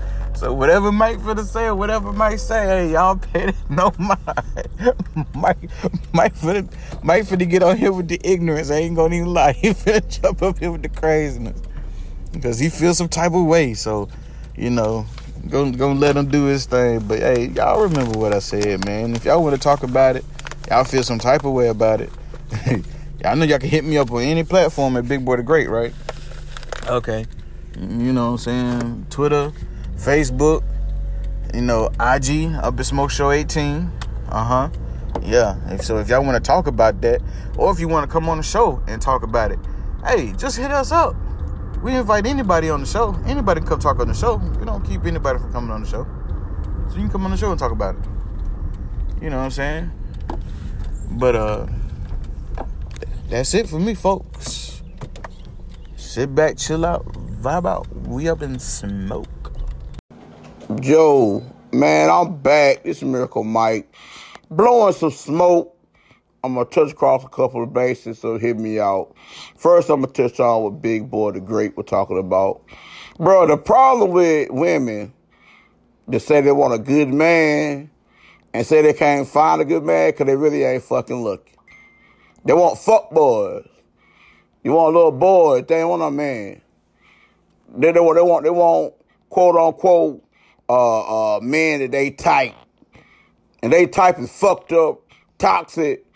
So 0.40 0.54
whatever 0.54 0.90
Mike 0.90 1.20
for 1.20 1.34
the 1.34 1.44
say 1.44 1.66
or 1.66 1.74
whatever 1.74 2.14
Mike 2.14 2.38
say, 2.38 2.64
hey, 2.64 2.92
y'all 2.92 3.16
pay 3.16 3.48
it 3.48 3.54
no 3.68 3.92
mind. 3.98 4.94
Mike, 5.34 5.68
Mike 6.14 6.34
for 6.34 6.54
the, 6.54 6.68
Mike 7.02 7.26
for 7.26 7.36
get 7.36 7.62
on 7.62 7.76
here 7.76 7.92
with 7.92 8.08
the 8.08 8.18
ignorance. 8.24 8.70
I 8.70 8.76
ain't 8.76 8.96
gonna 8.96 9.16
even 9.16 9.34
lie. 9.34 9.52
He 9.52 9.74
finna 9.74 10.22
jump 10.22 10.40
up 10.40 10.58
here 10.58 10.72
with 10.72 10.80
the 10.80 10.88
craziness 10.88 11.60
because 12.32 12.58
he 12.58 12.70
feels 12.70 12.96
some 12.96 13.10
type 13.10 13.34
of 13.34 13.44
way. 13.44 13.74
So, 13.74 14.08
you 14.56 14.70
know, 14.70 15.04
Gonna, 15.48 15.76
gonna 15.76 15.98
let 15.98 16.16
him 16.16 16.26
do 16.26 16.44
his 16.44 16.66
thing. 16.66 17.00
But 17.00 17.20
hey, 17.20 17.46
y'all 17.48 17.82
remember 17.82 18.18
what 18.18 18.32
I 18.32 18.38
said, 18.38 18.84
man. 18.84 19.14
If 19.14 19.24
y'all 19.24 19.42
want 19.42 19.54
to 19.54 19.60
talk 19.60 19.82
about 19.82 20.16
it, 20.16 20.24
y'all 20.68 20.84
feel 20.84 21.02
some 21.02 21.18
type 21.18 21.44
of 21.44 21.52
way 21.52 21.68
about 21.68 22.00
it. 22.00 22.10
y'all 23.22 23.36
know 23.36 23.44
y'all 23.44 23.58
can 23.58 23.68
hit 23.68 23.84
me 23.84 23.98
up 23.98 24.10
on 24.12 24.22
any 24.22 24.44
platform 24.44 24.96
at 24.96 25.08
Big 25.08 25.24
Boy 25.24 25.36
the 25.36 25.42
Great, 25.42 25.68
right? 25.68 25.92
Okay. 26.86 27.24
You 27.78 28.12
know 28.12 28.32
what 28.32 28.46
I'm 28.46 28.80
saying? 28.80 29.06
Twitter, 29.10 29.52
Facebook, 29.96 30.62
you 31.54 31.62
know, 31.62 31.86
IG, 32.00 32.54
Up 32.56 32.78
in 32.78 32.84
Smoke 32.84 33.10
Show 33.10 33.30
18. 33.30 33.90
Uh-huh. 34.28 34.68
Yeah. 35.22 35.76
So 35.78 35.98
if 35.98 36.08
y'all 36.08 36.24
want 36.24 36.42
to 36.42 36.46
talk 36.46 36.66
about 36.66 37.00
that, 37.00 37.20
or 37.56 37.72
if 37.72 37.80
you 37.80 37.88
want 37.88 38.08
to 38.08 38.12
come 38.12 38.28
on 38.28 38.36
the 38.36 38.42
show 38.42 38.82
and 38.86 39.00
talk 39.00 39.22
about 39.22 39.50
it, 39.50 39.58
hey, 40.04 40.32
just 40.36 40.56
hit 40.56 40.70
us 40.70 40.92
up. 40.92 41.14
We 41.82 41.96
invite 41.96 42.26
anybody 42.26 42.68
on 42.68 42.80
the 42.80 42.86
show. 42.86 43.18
Anybody 43.24 43.60
can 43.60 43.68
come 43.70 43.80
talk 43.80 44.00
on 44.00 44.08
the 44.08 44.14
show. 44.14 44.36
We 44.36 44.66
don't 44.66 44.84
keep 44.84 45.06
anybody 45.06 45.38
from 45.38 45.50
coming 45.50 45.70
on 45.70 45.82
the 45.82 45.88
show. 45.88 46.06
So 46.90 46.96
you 46.96 47.02
can 47.02 47.10
come 47.10 47.24
on 47.24 47.30
the 47.30 47.38
show 47.38 47.50
and 47.50 47.58
talk 47.58 47.72
about 47.72 47.94
it. 47.94 48.02
You 49.22 49.30
know 49.30 49.38
what 49.38 49.44
I'm 49.44 49.50
saying? 49.50 49.90
But 51.12 51.36
uh 51.36 51.66
that's 53.30 53.54
it 53.54 53.68
for 53.68 53.78
me, 53.78 53.94
folks. 53.94 54.82
Sit 55.96 56.34
back, 56.34 56.58
chill 56.58 56.84
out, 56.84 57.06
vibe 57.40 57.66
out. 57.66 57.88
We 58.06 58.28
up 58.28 58.42
in 58.42 58.58
smoke. 58.58 59.28
Joe, 60.80 61.42
man, 61.72 62.10
I'm 62.10 62.36
back. 62.36 62.84
Is 62.84 63.02
Miracle 63.02 63.44
Mike. 63.44 63.90
Blowing 64.50 64.92
some 64.92 65.12
smoke 65.12 65.74
I'm 66.42 66.54
gonna 66.54 66.64
touch 66.64 66.92
across 66.92 67.22
a 67.22 67.28
couple 67.28 67.62
of 67.62 67.72
bases, 67.74 68.18
so 68.18 68.38
hit 68.38 68.58
me 68.58 68.80
out. 68.80 69.14
First, 69.56 69.90
I'm 69.90 70.00
gonna 70.00 70.12
touch 70.12 70.40
on 70.40 70.62
what 70.62 70.82
Big 70.82 71.10
Boy 71.10 71.32
the 71.32 71.40
Great 71.40 71.76
was 71.76 71.86
talking 71.86 72.18
about. 72.18 72.62
Bro, 73.18 73.48
the 73.48 73.58
problem 73.58 74.12
with 74.12 74.50
women 74.50 75.12
that 76.08 76.20
say 76.20 76.40
they 76.40 76.52
want 76.52 76.72
a 76.72 76.78
good 76.78 77.12
man 77.12 77.90
and 78.54 78.66
say 78.66 78.80
they 78.80 78.94
can't 78.94 79.28
find 79.28 79.60
a 79.60 79.66
good 79.66 79.84
man 79.84 80.10
because 80.10 80.26
they 80.26 80.36
really 80.36 80.64
ain't 80.64 80.82
fucking 80.82 81.22
looking. 81.22 81.56
They 82.46 82.54
want 82.54 82.78
fuck 82.78 83.10
boys. 83.10 83.68
You 84.64 84.72
want 84.72 84.94
a 84.94 84.98
little 84.98 85.12
boy, 85.12 85.62
they 85.62 85.80
ain't 85.80 85.88
want 85.90 86.02
a 86.02 86.10
man. 86.10 86.62
They, 87.76 87.92
they 87.92 88.00
want 88.00 88.16
they 88.16 88.22
want 88.22 88.44
they 88.44 88.50
want 88.50 88.94
quote 89.28 89.56
unquote 89.56 90.24
uh 90.70 91.36
uh 91.36 91.40
men 91.40 91.80
that 91.80 91.90
they 91.92 92.10
type. 92.10 92.54
And 93.62 93.70
they 93.70 93.86
type 93.86 94.18
is 94.18 94.32
fucked 94.32 94.72
up, 94.72 95.02
toxic, 95.36 96.06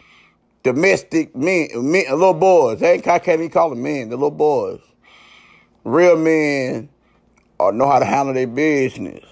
domestic 0.64 1.36
men, 1.36 1.68
men 1.74 2.04
little 2.10 2.34
boys. 2.34 2.80
They 2.80 2.94
I 2.94 3.18
can't 3.20 3.40
even 3.40 3.50
call 3.50 3.70
them 3.70 3.82
men, 3.82 4.08
the 4.08 4.16
little 4.16 4.30
boys. 4.32 4.80
Real 5.84 6.16
men 6.16 6.88
uh, 7.60 7.70
know 7.70 7.88
how 7.88 8.00
to 8.00 8.04
handle 8.04 8.34
their 8.34 8.48
business. 8.48 9.24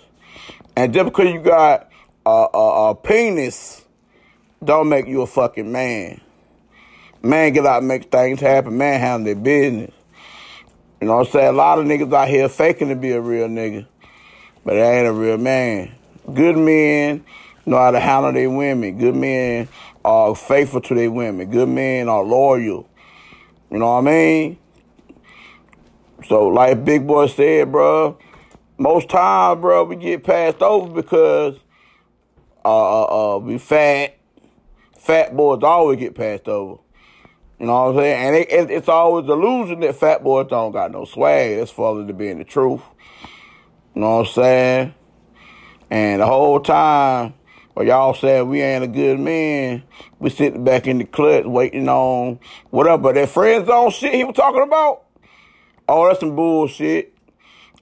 And 0.77 0.95
just 0.95 1.07
because 1.07 1.33
you 1.33 1.41
got 1.41 1.91
a, 2.25 2.47
a, 2.55 2.91
a 2.91 2.95
penis, 2.95 3.85
don't 4.63 4.89
make 4.89 5.09
you 5.09 5.23
a 5.23 5.27
fucking 5.27 5.73
man. 5.73 6.21
Man 7.23 7.53
get 7.53 7.67
out 7.67 7.79
and 7.79 7.89
make 7.89 8.11
things 8.11 8.41
happen. 8.41 8.77
Man 8.77 9.01
handle 9.01 9.25
their 9.25 9.43
business. 9.43 9.93
You 11.01 11.09
know 11.09 11.17
what 11.17 11.27
I'm 11.29 11.33
saying? 11.33 11.49
A 11.49 11.53
lot 11.53 11.79
of 11.79 11.87
niggas 11.87 12.13
out 12.13 12.29
here 12.29 12.49
faking 12.49 12.89
to 12.89 12.97
be 12.97 13.11
a 13.11 13.21
real 13.21 13.49
nigga, 13.49 13.87
but 14.65 14.75
they 14.75 14.99
ain't 14.99 15.09
a 15.09 15.13
real 15.13 15.39
man. 15.39 15.93
Good 16.33 16.57
men 16.57 17.25
know 17.67 17.79
how 17.79 17.91
to 17.91 18.01
handle 18.01 18.33
their 18.33 18.51
women. 18.51 18.99
Good 18.99 19.17
men 19.17 19.69
are 20.05 20.35
faithful 20.35 20.81
to 20.81 20.95
their 20.95 21.11
women. 21.11 21.51
Good 21.51 21.69
men 21.69 22.09
are 22.09 22.23
loyal. 22.23 22.89
You 23.71 23.79
know 23.79 23.87
what 23.87 23.99
I 23.99 24.01
mean? 24.03 24.59
So, 26.29 26.49
like 26.49 26.85
Big 26.85 27.07
Boy 27.07 27.27
said, 27.27 27.73
bro, 27.73 28.19
most 28.79 29.09
times, 29.09 29.61
bro, 29.61 29.85
we 29.85 29.97
get 29.97 30.25
passed 30.25 30.63
over 30.63 30.93
because 30.93 31.57
uh, 32.65 33.03
uh, 33.03 33.37
uh, 33.37 33.39
we 33.39 33.59
fat. 33.59 34.19
Fat 34.99 35.37
boys 35.37 35.65
always 35.65 35.99
get 35.99 36.15
passed 36.15 36.47
over. 36.47 36.81
You 37.59 37.67
know 37.67 37.73
what 37.73 37.91
I'm 37.91 37.97
saying? 37.97 38.27
And 38.27 38.37
it, 38.37 38.53
it, 38.53 38.71
it's 38.71 38.89
always 38.89 39.29
illusion 39.29 39.81
that 39.81 39.97
fat 39.97 40.23
boys 40.23 40.47
don't 40.49 40.71
got 40.71 40.93
no 40.93 41.05
swag. 41.05 41.59
That's 41.59 41.73
further 41.73 42.07
to 42.07 42.13
being 42.13 42.39
the 42.39 42.45
truth. 42.45 42.83
You 43.95 44.01
know 44.01 44.19
what 44.19 44.29
I'm 44.29 44.33
saying? 44.33 44.95
And 45.91 46.23
the 46.23 46.27
whole 46.27 46.61
time, 46.61 47.35
while 47.75 47.87
y'all 47.87 48.15
saying 48.15 48.49
we 48.49 48.61
ain't 48.61 48.85
a 48.85 48.89
good 48.89 49.19
man, 49.19 49.83
we 50.19 50.31
sitting 50.31 50.65
back 50.65 50.87
in 50.87 50.99
the 50.99 51.05
clutch 51.05 51.45
waiting 51.45 51.89
on 51.89 52.39
whatever. 52.71 53.13
That 53.13 53.29
friend 53.29 53.67
zone 53.67 53.91
shit 53.91 54.15
he 54.15 54.25
was 54.25 54.37
talking 54.37 54.63
about? 54.63 55.05
Oh, 55.89 56.07
that's 56.07 56.21
some 56.21 56.37
bullshit. 56.37 57.15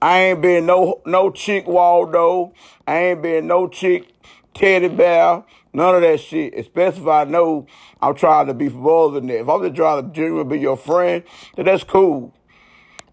I 0.00 0.18
ain't 0.18 0.40
been 0.40 0.66
no 0.66 1.02
no 1.04 1.30
chick 1.30 1.66
Waldo. 1.66 2.54
I 2.86 2.98
ain't 2.98 3.22
been 3.22 3.46
no 3.46 3.68
chick 3.68 4.08
teddy 4.54 4.88
bear. 4.88 5.44
None 5.72 5.94
of 5.96 6.02
that 6.02 6.20
shit. 6.20 6.54
Especially 6.54 7.02
if 7.02 7.08
I 7.08 7.24
know 7.24 7.66
I'm 8.00 8.14
trying 8.14 8.46
to 8.46 8.54
be 8.54 8.68
more 8.68 9.10
than 9.10 9.26
that. 9.26 9.40
If 9.40 9.48
I'm 9.48 9.62
just 9.62 9.76
trying 9.76 10.06
to 10.06 10.14
genuinely 10.14 10.56
be 10.56 10.62
your 10.62 10.76
friend, 10.76 11.22
then 11.56 11.66
that's 11.66 11.84
cool. 11.84 12.34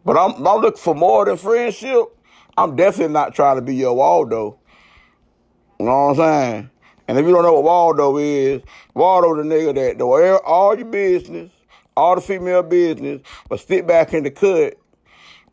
But 0.06 0.18
I'm, 0.18 0.46
I'm 0.46 0.62
looking 0.62 0.82
for 0.82 0.96
more 0.96 1.26
than 1.26 1.38
friendship. 1.38 2.06
I'm 2.58 2.76
definitely 2.76 3.14
not 3.14 3.36
trying 3.36 3.58
to 3.58 3.62
be 3.62 3.76
your 3.76 3.96
Waldo. 3.96 4.60
You 5.80 5.86
know 5.86 6.08
what 6.08 6.10
I'm 6.10 6.16
saying? 6.16 6.70
And 7.08 7.18
if 7.18 7.26
you 7.26 7.32
don't 7.32 7.44
know 7.44 7.54
what 7.54 7.64
Waldo 7.64 8.18
is, 8.18 8.62
Waldo 8.94 9.36
the 9.36 9.44
nigga 9.44 9.76
that 9.76 9.98
do 9.98 10.10
all 10.10 10.76
your 10.76 10.86
business, 10.86 11.52
all 11.96 12.16
the 12.16 12.22
female 12.22 12.64
business, 12.64 13.22
but 13.48 13.60
sit 13.60 13.88
back 13.88 14.14
in 14.14 14.24
the 14.24 14.32
cut 14.32 14.78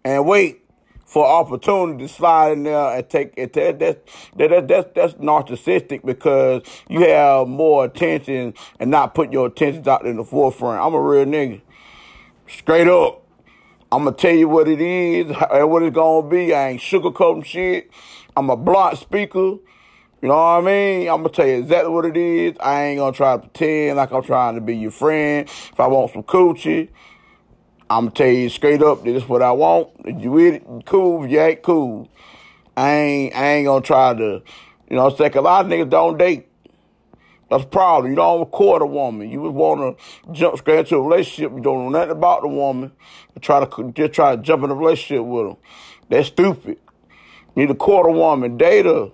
and 0.05 0.27
wait 0.27 0.63
for 1.05 1.25
opportunity 1.27 2.07
to 2.07 2.13
slide 2.13 2.53
in 2.53 2.65
there 2.65 2.97
and 2.97 3.09
take 3.09 3.35
it. 3.37 3.53
That, 3.53 3.79
that, 3.79 4.07
that, 4.37 4.67
that's, 4.69 4.91
that's 4.95 5.15
narcissistic 5.15 6.05
because 6.05 6.63
you 6.89 7.01
have 7.07 7.47
more 7.47 7.85
attention 7.85 8.55
and 8.81 8.91
not 8.91 9.15
put 9.15 9.33
your 9.33 9.47
attention 9.47 9.89
out 9.89 10.07
in 10.07 10.17
the 10.17 10.25
forefront. 10.25 10.85
I'm 10.85 10.95
a 10.95 11.01
real 11.01 11.27
nigga. 11.27 11.61
Straight 12.49 12.89
up. 12.89 13.23
I'm 13.93 14.05
gonna 14.05 14.17
tell 14.17 14.35
you 14.35 14.49
what 14.49 14.67
it 14.67 14.81
is 14.81 15.37
and 15.53 15.71
what 15.71 15.85
it's 15.85 15.95
gonna 15.95 16.29
be. 16.29 16.53
I 16.53 16.71
ain't 16.71 16.81
sugarcoating 16.81 17.45
shit. 17.45 17.91
I'm 18.37 18.51
a 18.51 18.57
blunt 18.57 18.99
speaker. 18.99 19.59
You 20.23 20.29
know 20.29 20.37
what 20.37 20.43
I 20.43 20.61
mean? 20.63 21.09
I'm 21.09 21.19
gonna 21.19 21.29
tell 21.29 21.47
you 21.47 21.59
exactly 21.59 21.93
what 21.93 22.07
it 22.07 22.17
is. 22.17 22.57
I 22.61 22.85
ain't 22.85 22.99
gonna 22.99 23.13
try 23.13 23.35
to 23.37 23.41
pretend 23.41 23.97
like 23.97 24.11
I'm 24.11 24.23
trying 24.23 24.55
to 24.55 24.61
be 24.61 24.77
your 24.77 24.91
friend. 24.91 25.47
If 25.47 25.79
I 25.79 25.87
want 25.87 26.13
some 26.13 26.23
coochie, 26.23 26.89
I'm 27.91 28.07
gonna 28.07 28.11
tell 28.13 28.29
you 28.29 28.49
straight 28.49 28.83
up, 28.83 29.05
this 29.05 29.23
is 29.23 29.29
what 29.29 29.43
I 29.43 29.53
want. 29.53 29.91
If 30.05 30.23
you 30.23 30.31
with 30.31 30.55
it, 30.55 30.67
cool. 30.87 31.25
If 31.25 31.31
you 31.31 31.41
ain't 31.41 31.63
cool, 31.63 32.09
I 32.77 32.91
ain't 32.91 33.35
I 33.37 33.47
ain't 33.53 33.67
gonna 33.67 33.83
try 33.83 34.15
to, 34.15 34.43
you 34.89 34.97
know, 34.97 35.11
say 35.11 35.31
a 35.31 35.41
lot 35.41 35.67
of 35.67 35.71
niggas 35.71 35.91
don't 35.91 36.17
date. 36.17 36.49
That's 37.51 37.65
a 37.65 37.67
problem. 37.67 38.11
You 38.11 38.17
don't 38.17 38.41
record 38.41 38.83
a 38.83 38.87
woman. 38.87 39.31
You 39.31 39.45
just 39.45 39.55
want 39.55 39.99
to 39.99 40.33
jump 40.33 40.59
straight 40.59 40.81
into 40.81 40.97
a 40.97 41.03
relationship. 41.03 41.53
You 41.53 41.61
don't 41.61 41.85
know 41.85 41.99
nothing 41.99 42.11
about 42.11 42.43
the 42.43 42.49
woman. 42.49 42.91
You 43.35 43.41
try 43.41 43.65
to 43.65 43.93
just 43.93 44.13
try 44.13 44.35
to 44.35 44.43
jump 44.43 44.65
in 44.65 44.71
a 44.71 44.75
relationship 44.75 45.25
with 45.25 45.47
her. 45.49 45.57
That's 46.09 46.29
stupid. 46.29 46.79
You 47.55 47.63
need 47.63 47.69
to 47.69 47.75
court 47.75 48.09
a 48.09 48.13
woman, 48.13 48.57
date 48.57 48.87
her, 48.87 49.11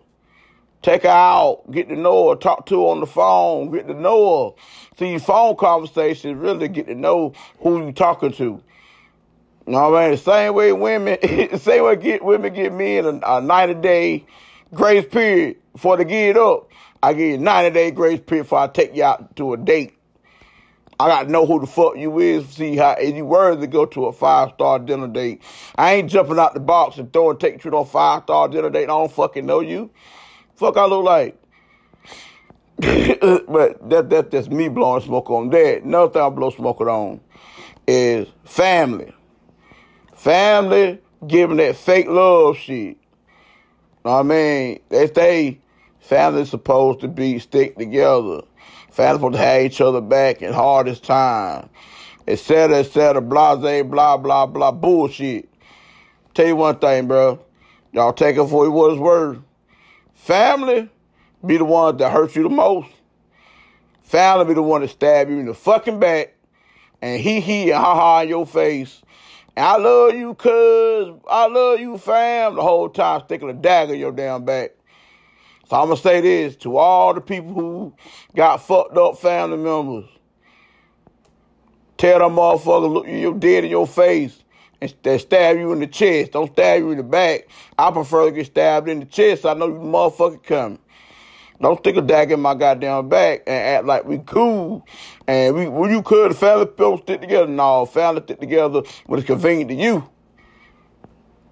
take 0.82 1.02
her 1.02 1.08
out, 1.08 1.70
get 1.70 1.88
to 1.88 1.96
know 1.96 2.30
her, 2.30 2.36
talk 2.36 2.66
to 2.66 2.82
her 2.82 2.90
on 2.90 3.00
the 3.00 3.06
phone, 3.06 3.70
get 3.70 3.86
to 3.88 3.94
know 3.94 4.50
her. 4.56 4.62
See, 4.98 5.18
phone 5.18 5.56
conversations 5.56 6.36
really 6.36 6.68
get 6.68 6.86
to 6.86 6.94
know 6.94 7.32
who 7.60 7.86
you 7.86 7.92
talking 7.92 8.32
to. 8.32 8.44
You 8.44 9.72
know 9.72 9.90
what 9.90 10.02
I 10.02 10.08
mean? 10.08 10.18
Same 10.18 10.54
way 10.54 10.72
women, 10.72 11.18
same 11.58 11.84
way 11.84 11.96
get 11.96 12.24
women 12.24 12.52
get 12.52 12.72
men 12.72 13.04
a, 13.04 13.36
a 13.36 13.40
90 13.40 13.74
day 13.74 14.26
grace 14.72 15.06
period 15.06 15.56
before 15.72 15.96
they 15.96 16.04
get 16.04 16.36
up. 16.36 16.70
I 17.02 17.12
give 17.12 17.28
you 17.28 17.38
90 17.38 17.70
day 17.70 17.90
grace 17.90 18.20
period 18.20 18.44
before 18.44 18.58
I 18.58 18.66
take 18.66 18.94
you 18.94 19.04
out 19.04 19.36
to 19.36 19.52
a 19.52 19.56
date. 19.56 19.96
I 20.98 21.08
got 21.08 21.22
to 21.22 21.30
know 21.30 21.46
who 21.46 21.60
the 21.60 21.66
fuck 21.66 21.96
you 21.96 22.18
is, 22.18 22.46
see 22.50 22.76
how, 22.76 22.98
you 22.98 23.24
worthy 23.24 23.62
to 23.62 23.66
go 23.66 23.86
to 23.86 24.04
a 24.04 24.12
five 24.12 24.50
star 24.50 24.78
dinner 24.78 25.08
date. 25.08 25.40
I 25.76 25.94
ain't 25.94 26.10
jumping 26.10 26.38
out 26.38 26.52
the 26.52 26.60
box 26.60 26.98
and 26.98 27.10
throwing, 27.10 27.38
take 27.38 27.64
you 27.64 27.70
to 27.70 27.78
a 27.78 27.84
five 27.86 28.24
star 28.24 28.48
dinner 28.48 28.68
date. 28.68 28.84
I 28.84 28.86
don't 28.88 29.10
fucking 29.10 29.46
know 29.46 29.60
you. 29.60 29.90
Fuck 30.60 30.76
I 30.76 30.84
look 30.84 31.04
like. 31.06 31.42
but 32.76 33.88
that, 33.88 34.10
that 34.10 34.30
that's 34.30 34.48
me 34.48 34.68
blowing 34.68 35.02
smoke 35.02 35.30
on 35.30 35.48
that. 35.48 35.84
Another 35.84 36.12
thing 36.12 36.20
I 36.20 36.28
blow 36.28 36.50
smoke 36.50 36.82
on 36.82 37.18
is 37.86 38.28
family. 38.44 39.10
Family 40.14 40.98
giving 41.26 41.56
that 41.56 41.76
fake 41.76 42.08
love 42.08 42.58
shit. 42.58 42.98
I 44.04 44.22
mean? 44.22 44.80
They 44.90 45.10
say 45.10 45.60
family's 45.98 46.50
supposed 46.50 47.00
to 47.00 47.08
be 47.08 47.38
stick 47.38 47.78
together. 47.78 48.42
Family's 48.90 49.16
supposed 49.16 49.36
to 49.36 49.38
have 49.38 49.62
each 49.62 49.80
other 49.80 50.02
back 50.02 50.42
in 50.42 50.52
hardest 50.52 51.04
time. 51.04 51.70
Etc. 52.28 52.76
Etc. 52.76 53.18
Blase, 53.22 53.82
blah, 53.86 54.18
blah, 54.18 54.44
blah. 54.44 54.72
Bullshit. 54.72 55.48
Tell 56.34 56.48
you 56.48 56.56
one 56.56 56.78
thing, 56.78 57.08
bro. 57.08 57.42
Y'all 57.94 58.12
take 58.12 58.36
it 58.36 58.46
for 58.46 58.70
what 58.70 58.90
it's 58.90 59.00
worth. 59.00 59.38
Family 60.20 60.88
be 61.44 61.56
the 61.56 61.64
ones 61.64 61.98
that 61.98 62.12
hurt 62.12 62.36
you 62.36 62.42
the 62.42 62.48
most. 62.48 62.90
Family 64.02 64.44
be 64.44 64.54
the 64.54 64.62
one 64.62 64.82
that 64.82 64.90
stab 64.90 65.28
you 65.28 65.38
in 65.38 65.46
the 65.46 65.54
fucking 65.54 65.98
back 65.98 66.34
and 67.02 67.20
he 67.20 67.40
he 67.40 67.72
and 67.72 67.80
ha 67.80 67.94
ha 67.94 68.20
in 68.20 68.28
your 68.28 68.46
face 68.46 69.02
I 69.56 69.76
love 69.76 70.14
you, 70.14 70.34
cuz. 70.34 71.14
I 71.28 71.46
love 71.46 71.80
you, 71.80 71.98
fam. 71.98 72.54
The 72.54 72.62
whole 72.62 72.88
time 72.88 73.22
sticking 73.24 73.50
a 73.50 73.52
dagger 73.52 73.94
in 73.94 74.00
your 74.00 74.12
damn 74.12 74.44
back. 74.44 74.70
So 75.68 75.80
I'm 75.80 75.88
to 75.90 75.96
say 75.96 76.20
this 76.20 76.56
to 76.56 76.76
all 76.76 77.14
the 77.14 77.20
people 77.20 77.52
who 77.52 77.94
got 78.34 78.58
fucked 78.58 78.96
up 78.96 79.18
family 79.18 79.58
members. 79.58 80.04
Tell 81.98 82.20
them 82.20 82.36
motherfucker, 82.36 82.92
look 82.92 83.06
you 83.06 83.34
dead 83.34 83.64
in 83.64 83.70
your 83.70 83.86
face 83.86 84.42
and 84.80 85.20
stab 85.20 85.56
you 85.56 85.72
in 85.72 85.80
the 85.80 85.86
chest. 85.86 86.32
Don't 86.32 86.50
stab 86.52 86.80
you 86.80 86.90
in 86.90 86.96
the 86.96 87.02
back. 87.02 87.48
I 87.78 87.90
prefer 87.90 88.26
to 88.26 88.32
get 88.32 88.46
stabbed 88.46 88.88
in 88.88 89.00
the 89.00 89.06
chest. 89.06 89.42
So 89.42 89.50
I 89.50 89.54
know 89.54 89.68
you 89.68 89.74
motherfucker 89.74 90.42
coming. 90.42 90.78
Don't 91.60 91.78
stick 91.78 91.96
a 91.96 92.00
dagger 92.00 92.34
in 92.34 92.40
my 92.40 92.54
goddamn 92.54 93.10
back 93.10 93.42
and 93.46 93.54
act 93.54 93.84
like 93.84 94.06
we 94.06 94.18
cool. 94.18 94.86
And 95.26 95.54
we, 95.54 95.68
when 95.68 95.90
you 95.90 96.00
could, 96.00 96.34
family 96.34 96.64
people 96.64 96.98
stick 96.98 97.20
together. 97.20 97.46
No, 97.46 97.84
family 97.84 98.22
stick 98.22 98.40
together 98.40 98.82
when 99.04 99.20
it's 99.20 99.26
convenient 99.26 99.68
to 99.68 99.76
you. 99.76 100.08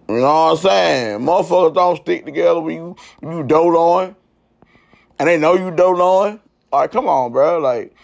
You 0.09 0.21
know 0.21 0.23
what 0.23 0.51
I'm 0.53 0.57
saying? 0.57 1.21
Motherfuckers 1.21 1.75
don't 1.75 1.97
stick 1.97 2.25
together 2.25 2.61
when 2.61 2.77
you, 2.77 2.97
you 3.21 3.43
dote 3.43 3.75
on. 3.75 4.17
And 5.19 5.29
they 5.29 5.37
know 5.37 5.55
you 5.55 5.71
dote 5.71 6.01
on. 6.01 6.41
Like, 6.73 6.91
come 6.91 7.07
on, 7.07 7.31
bro. 7.31 7.59
Like, 7.59 7.95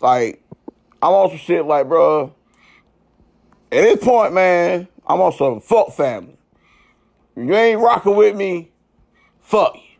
like, 0.00 0.42
I'm 1.00 1.12
also 1.12 1.36
shit 1.36 1.64
like, 1.64 1.88
bro. 1.88 2.34
At 3.74 3.82
this 3.82 4.04
point, 4.04 4.32
man, 4.32 4.86
I'm 5.04 5.20
on 5.20 5.32
some 5.32 5.60
fuck 5.60 5.90
family. 5.94 6.36
You 7.36 7.52
ain't 7.56 7.80
rocking 7.80 8.14
with 8.14 8.36
me, 8.36 8.70
fuck 9.40 9.74
you. 9.74 9.96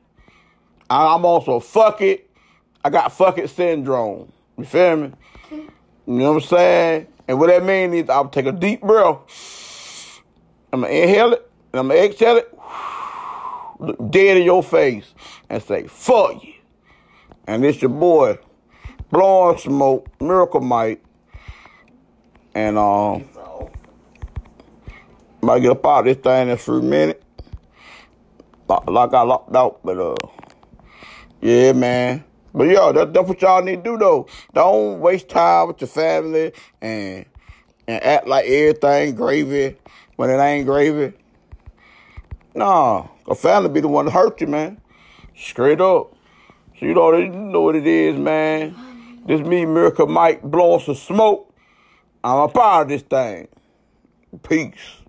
I'm 0.88 1.24
also 1.24 1.58
fuck 1.58 2.00
it. 2.00 2.30
I 2.84 2.90
got 2.90 3.12
fuck 3.12 3.36
it 3.38 3.50
syndrome. 3.50 4.30
You 4.56 4.64
feel 4.64 4.96
me? 4.96 5.12
You 5.50 5.66
know 6.06 6.34
what 6.34 6.44
I'm 6.44 6.48
saying? 6.48 7.06
And 7.26 7.40
what 7.40 7.48
that 7.48 7.64
means 7.64 7.94
is 7.94 8.08
I'll 8.08 8.28
take 8.28 8.46
a 8.46 8.52
deep 8.52 8.80
breath. 8.80 10.20
I'm 10.72 10.82
gonna 10.82 10.92
inhale 10.92 11.32
it 11.32 11.50
and 11.72 11.80
I'm 11.80 11.88
gonna 11.88 11.98
exhale 11.98 12.36
it, 12.36 12.56
look 13.80 14.08
dead 14.12 14.36
in 14.36 14.44
your 14.44 14.62
face, 14.62 15.12
and 15.50 15.60
say, 15.60 15.88
fuck 15.88 16.44
you. 16.44 16.54
And 17.48 17.64
it's 17.64 17.82
your 17.82 17.88
boy, 17.88 18.38
blowing 19.10 19.58
smoke, 19.58 20.06
Miracle 20.20 20.60
Mike. 20.60 21.04
And 22.54 22.78
um 22.78 23.24
might 25.44 25.60
get 25.60 25.70
up 25.70 25.86
out 25.86 26.00
of 26.00 26.04
this 26.06 26.16
thing 26.16 26.48
in 26.48 26.54
a 26.54 26.56
few 26.56 26.82
minutes. 26.82 27.22
Like 28.68 29.12
I 29.12 29.22
locked 29.22 29.54
out, 29.54 29.80
but 29.84 29.98
uh 29.98 30.14
yeah, 31.40 31.72
man. 31.72 32.24
But 32.54 32.68
yo, 32.68 32.92
that, 32.92 33.12
that's 33.12 33.28
what 33.28 33.42
y'all 33.42 33.62
need 33.62 33.76
to 33.76 33.82
do 33.82 33.98
though. 33.98 34.26
Don't 34.54 35.00
waste 35.00 35.28
time 35.28 35.68
with 35.68 35.80
your 35.80 35.88
family 35.88 36.52
and 36.80 37.26
and 37.86 38.02
act 38.02 38.26
like 38.26 38.46
everything 38.46 39.14
gravy 39.14 39.76
when 40.16 40.30
it 40.30 40.38
ain't 40.38 40.66
gravy. 40.66 41.12
Nah, 42.54 43.08
a 43.28 43.34
family 43.34 43.68
be 43.68 43.80
the 43.80 43.88
one 43.88 44.06
that 44.06 44.12
hurt 44.12 44.40
you, 44.40 44.46
man. 44.46 44.80
Straight 45.36 45.80
up. 45.80 46.14
So 46.78 46.86
you 46.86 46.94
know, 46.94 47.16
you 47.16 47.28
know 47.28 47.62
what 47.62 47.76
it 47.76 47.86
is, 47.86 48.16
man. 48.16 49.22
This 49.26 49.40
me, 49.40 49.66
Miracle 49.66 50.06
Mike, 50.06 50.42
blowing 50.42 50.80
some 50.80 50.94
smoke. 50.94 51.52
I'm 52.22 52.38
a 52.38 52.48
part 52.48 52.82
of 52.84 52.88
this 52.88 53.02
thing. 53.02 53.48
Peace. 54.42 55.03